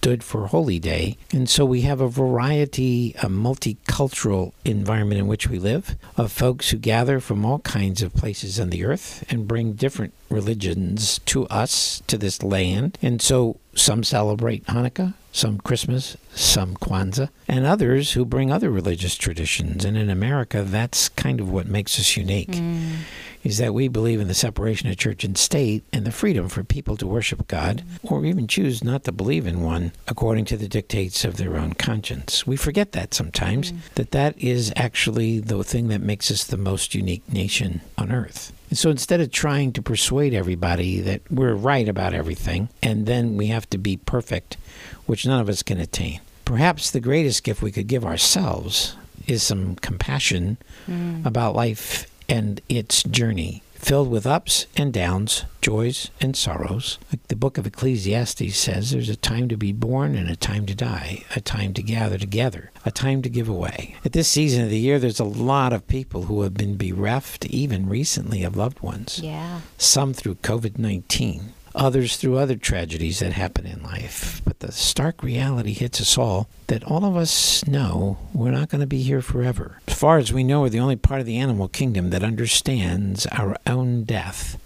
stood 0.05 0.23
for 0.23 0.45
Holy 0.45 0.77
Day. 0.77 1.17
And 1.33 1.49
so 1.49 1.65
we 1.65 1.81
have 1.81 1.99
a 1.99 2.07
variety, 2.07 3.15
a 3.23 3.27
multicultural 3.27 4.53
environment 4.63 5.17
in 5.17 5.25
which 5.25 5.49
we 5.49 5.57
live, 5.57 5.95
of 6.15 6.31
folks 6.31 6.69
who 6.69 6.77
gather 6.77 7.19
from 7.19 7.43
all 7.43 7.57
kinds 7.61 8.03
of 8.03 8.13
places 8.13 8.59
on 8.59 8.69
the 8.69 8.85
earth 8.85 9.25
and 9.29 9.47
bring 9.47 9.73
different 9.73 10.13
religions 10.29 11.17
to 11.25 11.47
us, 11.47 12.03
to 12.05 12.19
this 12.19 12.43
land. 12.43 12.99
And 13.01 13.19
so 13.19 13.57
some 13.73 14.03
celebrate 14.03 14.63
Hanukkah, 14.67 15.15
some 15.31 15.57
Christmas, 15.57 16.17
some 16.35 16.75
Kwanzaa, 16.75 17.29
and 17.47 17.65
others 17.65 18.11
who 18.11 18.25
bring 18.25 18.51
other 18.51 18.69
religious 18.69 19.15
traditions. 19.15 19.83
And 19.83 19.97
in 19.97 20.11
America, 20.11 20.61
that's 20.61 21.09
kind 21.09 21.39
of 21.39 21.49
what 21.49 21.65
makes 21.65 21.99
us 21.99 22.15
unique 22.15 22.51
mm. 22.51 22.97
Is 23.45 23.59
that 23.59 23.75
we 23.75 23.87
believe 23.87 24.19
in 24.19 24.27
the 24.27 24.33
separation 24.33 24.89
of 24.89 24.97
church 24.97 25.23
and 25.23 25.37
state 25.37 25.83
and 25.93 26.03
the 26.03 26.11
freedom 26.11 26.49
for 26.49 26.63
people 26.63 26.97
to 26.97 27.05
worship 27.05 27.47
God 27.47 27.83
or 28.01 28.25
even 28.25 28.47
choose 28.47 28.83
not 28.83 29.03
to 29.03 29.11
believe 29.11 29.45
in 29.45 29.61
one 29.61 29.91
according 30.07 30.45
to 30.45 30.57
the 30.57 30.67
dictates 30.67 31.23
of 31.23 31.37
their 31.37 31.55
own 31.55 31.73
conscience. 31.73 32.47
We 32.47 32.57
forget 32.57 32.91
that 32.93 33.13
sometimes, 33.13 33.71
mm. 33.71 33.77
that 33.93 34.11
that 34.11 34.35
is 34.39 34.73
actually 34.75 35.39
the 35.39 35.63
thing 35.63 35.89
that 35.89 36.01
makes 36.01 36.31
us 36.31 36.43
the 36.43 36.57
most 36.57 36.95
unique 36.95 37.31
nation 37.31 37.81
on 37.99 38.11
earth. 38.11 38.51
And 38.69 38.79
so 38.79 38.89
instead 38.89 39.21
of 39.21 39.31
trying 39.31 39.73
to 39.73 39.81
persuade 39.83 40.33
everybody 40.33 40.99
that 41.01 41.21
we're 41.29 41.53
right 41.53 41.87
about 41.87 42.15
everything 42.15 42.69
and 42.81 43.05
then 43.05 43.37
we 43.37 43.47
have 43.47 43.69
to 43.69 43.77
be 43.77 43.97
perfect, 43.97 44.57
which 45.05 45.27
none 45.27 45.39
of 45.39 45.49
us 45.49 45.61
can 45.61 45.79
attain, 45.79 46.19
perhaps 46.45 46.89
the 46.89 46.99
greatest 46.99 47.43
gift 47.43 47.61
we 47.61 47.71
could 47.71 47.87
give 47.87 48.05
ourselves 48.05 48.95
is 49.27 49.43
some 49.43 49.75
compassion 49.75 50.57
mm. 50.87 51.23
about 51.25 51.55
life 51.55 52.07
and 52.27 52.61
its 52.69 53.03
journey 53.03 53.61
filled 53.85 54.09
with 54.09 54.25
ups 54.25 54.65
and 54.75 54.91
downs, 54.91 55.45
joys 55.61 56.09
and 56.19 56.35
sorrows. 56.35 56.97
Like 57.11 57.27
the 57.27 57.35
book 57.35 57.59
of 57.59 57.67
Ecclesiastes 57.67 58.57
says, 58.57 58.89
there's 58.89 59.09
a 59.09 59.15
time 59.15 59.47
to 59.49 59.57
be 59.57 59.71
born 59.71 60.15
and 60.15 60.27
a 60.27 60.35
time 60.35 60.65
to 60.65 60.73
die, 60.73 61.23
a 61.35 61.41
time 61.41 61.73
to 61.75 61.83
gather 61.83 62.17
together, 62.17 62.71
a 62.83 62.89
time 62.89 63.21
to 63.21 63.29
give 63.29 63.47
away. 63.47 63.95
At 64.03 64.13
this 64.13 64.27
season 64.27 64.63
of 64.63 64.71
the 64.71 64.79
year, 64.79 64.97
there's 64.97 65.19
a 65.19 65.23
lot 65.23 65.71
of 65.71 65.87
people 65.87 66.23
who 66.23 66.41
have 66.41 66.55
been 66.55 66.77
bereft, 66.77 67.45
even 67.45 67.87
recently, 67.87 68.43
of 68.43 68.57
loved 68.57 68.79
ones. 68.79 69.19
Yeah. 69.19 69.61
Some 69.77 70.13
through 70.13 70.35
COVID 70.35 70.79
19 70.79 71.53
others 71.75 72.17
through 72.17 72.37
other 72.37 72.55
tragedies 72.55 73.19
that 73.19 73.33
happen 73.33 73.65
in 73.65 73.83
life. 73.83 74.41
But 74.45 74.59
the 74.59 74.71
stark 74.71 75.21
reality 75.21 75.73
hits 75.73 76.01
us 76.01 76.17
all 76.17 76.47
that 76.67 76.83
all 76.83 77.05
of 77.05 77.15
us 77.15 77.65
know 77.67 78.17
we're 78.33 78.51
not 78.51 78.69
going 78.69 78.81
to 78.81 78.87
be 78.87 79.01
here 79.01 79.21
forever. 79.21 79.79
As 79.87 79.97
far 79.97 80.17
as 80.17 80.33
we 80.33 80.43
know, 80.43 80.61
we're 80.61 80.69
the 80.69 80.79
only 80.79 80.95
part 80.95 81.19
of 81.19 81.25
the 81.25 81.37
animal 81.37 81.67
kingdom 81.67 82.09
that 82.09 82.23
understands 82.23 83.25
our 83.27 83.57
own 83.67 84.03
death 84.03 84.59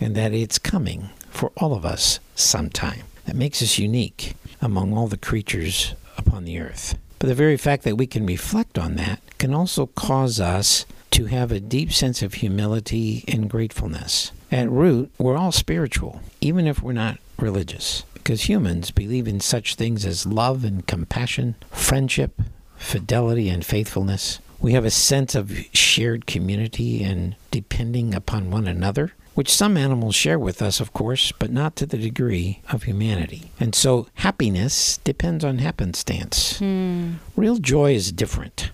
and 0.00 0.14
that 0.14 0.32
it's 0.32 0.58
coming 0.58 1.10
for 1.30 1.52
all 1.56 1.74
of 1.74 1.84
us 1.84 2.20
sometime. 2.34 3.02
That 3.26 3.36
makes 3.36 3.62
us 3.62 3.78
unique 3.78 4.34
among 4.60 4.96
all 4.96 5.06
the 5.06 5.16
creatures 5.16 5.94
upon 6.16 6.44
the 6.44 6.58
earth. 6.58 6.98
But 7.18 7.28
the 7.28 7.34
very 7.34 7.56
fact 7.56 7.82
that 7.84 7.96
we 7.96 8.06
can 8.06 8.26
reflect 8.26 8.78
on 8.78 8.94
that 8.96 9.20
can 9.38 9.52
also 9.52 9.86
cause 9.86 10.40
us 10.40 10.86
to 11.10 11.26
have 11.26 11.50
a 11.50 11.60
deep 11.60 11.92
sense 11.92 12.22
of 12.22 12.34
humility 12.34 13.24
and 13.26 13.50
gratefulness. 13.50 14.30
At 14.50 14.70
root, 14.70 15.10
we're 15.18 15.36
all 15.36 15.52
spiritual, 15.52 16.20
even 16.40 16.66
if 16.66 16.82
we're 16.82 16.92
not 16.92 17.18
religious, 17.38 18.04
because 18.14 18.48
humans 18.48 18.90
believe 18.90 19.28
in 19.28 19.40
such 19.40 19.74
things 19.74 20.06
as 20.06 20.26
love 20.26 20.64
and 20.64 20.86
compassion, 20.86 21.54
friendship, 21.70 22.40
fidelity, 22.76 23.48
and 23.50 23.64
faithfulness. 23.64 24.38
We 24.60 24.72
have 24.72 24.84
a 24.84 24.90
sense 24.90 25.34
of 25.34 25.52
shared 25.72 26.26
community 26.26 27.04
and 27.04 27.36
depending 27.50 28.14
upon 28.14 28.50
one 28.50 28.66
another, 28.66 29.12
which 29.34 29.54
some 29.54 29.76
animals 29.76 30.16
share 30.16 30.38
with 30.38 30.62
us, 30.62 30.80
of 30.80 30.92
course, 30.92 31.30
but 31.32 31.52
not 31.52 31.76
to 31.76 31.86
the 31.86 31.98
degree 31.98 32.60
of 32.72 32.84
humanity. 32.84 33.52
And 33.60 33.74
so 33.74 34.08
happiness 34.14 34.96
depends 35.04 35.44
on 35.44 35.58
happenstance. 35.58 36.58
Hmm. 36.58 37.14
Real 37.36 37.58
joy 37.58 37.94
is 37.94 38.10
different. 38.10 38.70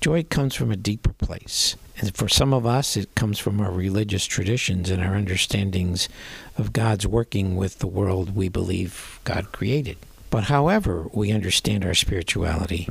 Joy 0.00 0.22
comes 0.22 0.54
from 0.54 0.70
a 0.70 0.76
deeper 0.76 1.12
place. 1.12 1.76
And 1.98 2.14
for 2.16 2.28
some 2.28 2.52
of 2.54 2.66
us, 2.66 2.96
it 2.96 3.14
comes 3.14 3.38
from 3.38 3.60
our 3.60 3.70
religious 3.70 4.24
traditions 4.24 4.90
and 4.90 5.02
our 5.02 5.14
understandings 5.14 6.08
of 6.56 6.72
God's 6.72 7.06
working 7.06 7.56
with 7.56 7.78
the 7.78 7.86
world 7.86 8.34
we 8.34 8.48
believe 8.48 9.20
God 9.24 9.52
created. 9.52 9.98
But 10.30 10.44
however 10.44 11.08
we 11.12 11.30
understand 11.30 11.84
our 11.84 11.94
spirituality, 11.94 12.88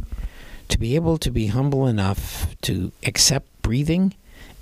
to 0.69 0.77
be 0.77 0.95
able 0.95 1.17
to 1.17 1.31
be 1.31 1.47
humble 1.47 1.87
enough 1.87 2.55
to 2.61 2.91
accept 3.03 3.61
breathing 3.61 4.13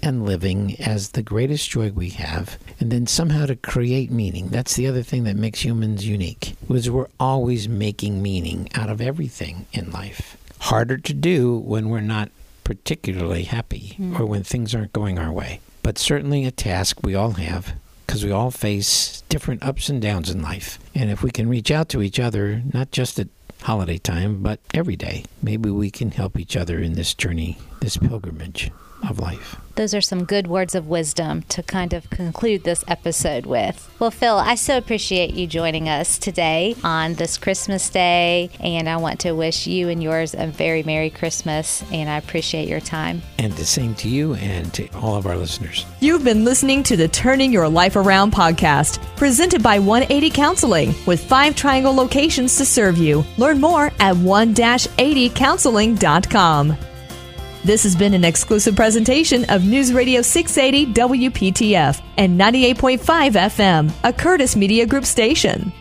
and 0.01 0.25
living 0.25 0.79
as 0.79 1.09
the 1.09 1.21
greatest 1.21 1.69
joy 1.69 1.91
we 1.91 2.09
have, 2.11 2.57
and 2.79 2.91
then 2.91 3.05
somehow 3.05 3.45
to 3.45 3.55
create 3.55 4.09
meaning. 4.09 4.47
That's 4.47 4.75
the 4.75 4.87
other 4.87 5.03
thing 5.03 5.25
that 5.25 5.35
makes 5.35 5.63
humans 5.63 6.07
unique, 6.07 6.55
was 6.67 6.89
we're 6.89 7.07
always 7.19 7.67
making 7.67 8.21
meaning 8.21 8.69
out 8.73 8.89
of 8.89 9.01
everything 9.01 9.65
in 9.73 9.91
life. 9.91 10.37
Harder 10.59 10.97
to 10.97 11.13
do 11.13 11.57
when 11.57 11.89
we're 11.89 11.99
not 11.99 12.31
particularly 12.69 13.45
happy 13.45 13.95
hmm. 13.97 14.15
or 14.15 14.27
when 14.27 14.43
things 14.43 14.75
aren't 14.75 14.93
going 14.93 15.17
our 15.17 15.31
way. 15.31 15.59
But 15.81 15.97
certainly 15.97 16.45
a 16.45 16.51
task 16.51 16.99
we 17.01 17.15
all 17.15 17.31
have 17.31 17.73
because 18.05 18.23
we 18.23 18.29
all 18.29 18.51
face 18.51 19.23
different 19.27 19.63
ups 19.63 19.89
and 19.89 19.99
downs 19.99 20.29
in 20.29 20.43
life. 20.43 20.77
And 20.93 21.09
if 21.09 21.23
we 21.23 21.31
can 21.31 21.49
reach 21.49 21.71
out 21.71 21.89
to 21.89 22.03
each 22.03 22.19
other, 22.19 22.61
not 22.71 22.91
just 22.91 23.17
at 23.17 23.27
holiday 23.63 23.97
time, 23.97 24.43
but 24.43 24.59
every 24.71 24.95
day, 24.95 25.25
maybe 25.41 25.71
we 25.71 25.89
can 25.89 26.11
help 26.11 26.37
each 26.37 26.55
other 26.55 26.77
in 26.77 26.93
this 26.93 27.15
journey, 27.15 27.57
this 27.81 27.97
pilgrimage 27.97 28.69
of 29.07 29.19
life. 29.19 29.55
Those 29.75 29.93
are 29.93 30.01
some 30.01 30.25
good 30.25 30.47
words 30.47 30.73
of 30.75 30.87
wisdom 30.87 31.43
to 31.43 31.63
kind 31.63 31.93
of 31.93 32.09
conclude 32.09 32.65
this 32.65 32.83
episode 32.85 33.45
with. 33.45 33.89
Well, 33.97 34.11
Phil, 34.11 34.35
I 34.35 34.55
so 34.55 34.77
appreciate 34.77 35.33
you 35.33 35.47
joining 35.47 35.87
us 35.87 36.17
today 36.17 36.75
on 36.83 37.13
this 37.13 37.37
Christmas 37.37 37.89
day, 37.89 38.49
and 38.59 38.89
I 38.89 38.97
want 38.97 39.21
to 39.21 39.31
wish 39.31 39.67
you 39.67 39.87
and 39.87 40.03
yours 40.03 40.35
a 40.37 40.47
very 40.47 40.83
Merry 40.83 41.09
Christmas, 41.09 41.81
and 41.93 42.09
I 42.09 42.17
appreciate 42.17 42.67
your 42.67 42.81
time. 42.81 43.21
And 43.37 43.53
the 43.53 43.63
same 43.63 43.95
to 43.95 44.09
you 44.09 44.33
and 44.33 44.73
to 44.73 44.89
all 44.97 45.15
of 45.15 45.25
our 45.25 45.37
listeners. 45.37 45.85
You've 46.01 46.25
been 46.25 46.43
listening 46.43 46.83
to 46.83 46.97
the 46.97 47.07
Turning 47.07 47.53
Your 47.53 47.69
Life 47.69 47.95
Around 47.95 48.33
podcast, 48.33 48.99
presented 49.15 49.63
by 49.63 49.79
180 49.79 50.29
Counseling, 50.29 50.93
with 51.05 51.23
five 51.23 51.55
triangle 51.55 51.95
locations 51.95 52.57
to 52.57 52.65
serve 52.65 52.97
you. 52.97 53.23
Learn 53.37 53.61
more 53.61 53.93
at 54.01 54.17
1-80counseling.com. 54.17 56.77
This 57.63 57.83
has 57.83 57.93
been 57.93 58.13
an 58.13 58.23
exclusive 58.23 58.75
presentation 58.75 59.43
of 59.49 59.65
News 59.65 59.91
Radio 59.91 60.21
680 60.21 60.93
WPTF 60.93 62.01
and 62.17 62.39
98.5 62.39 62.99
FM, 63.33 63.91
a 64.05 64.13
Curtis 64.13 64.55
Media 64.55 64.85
Group 64.85 65.03
station. 65.03 65.73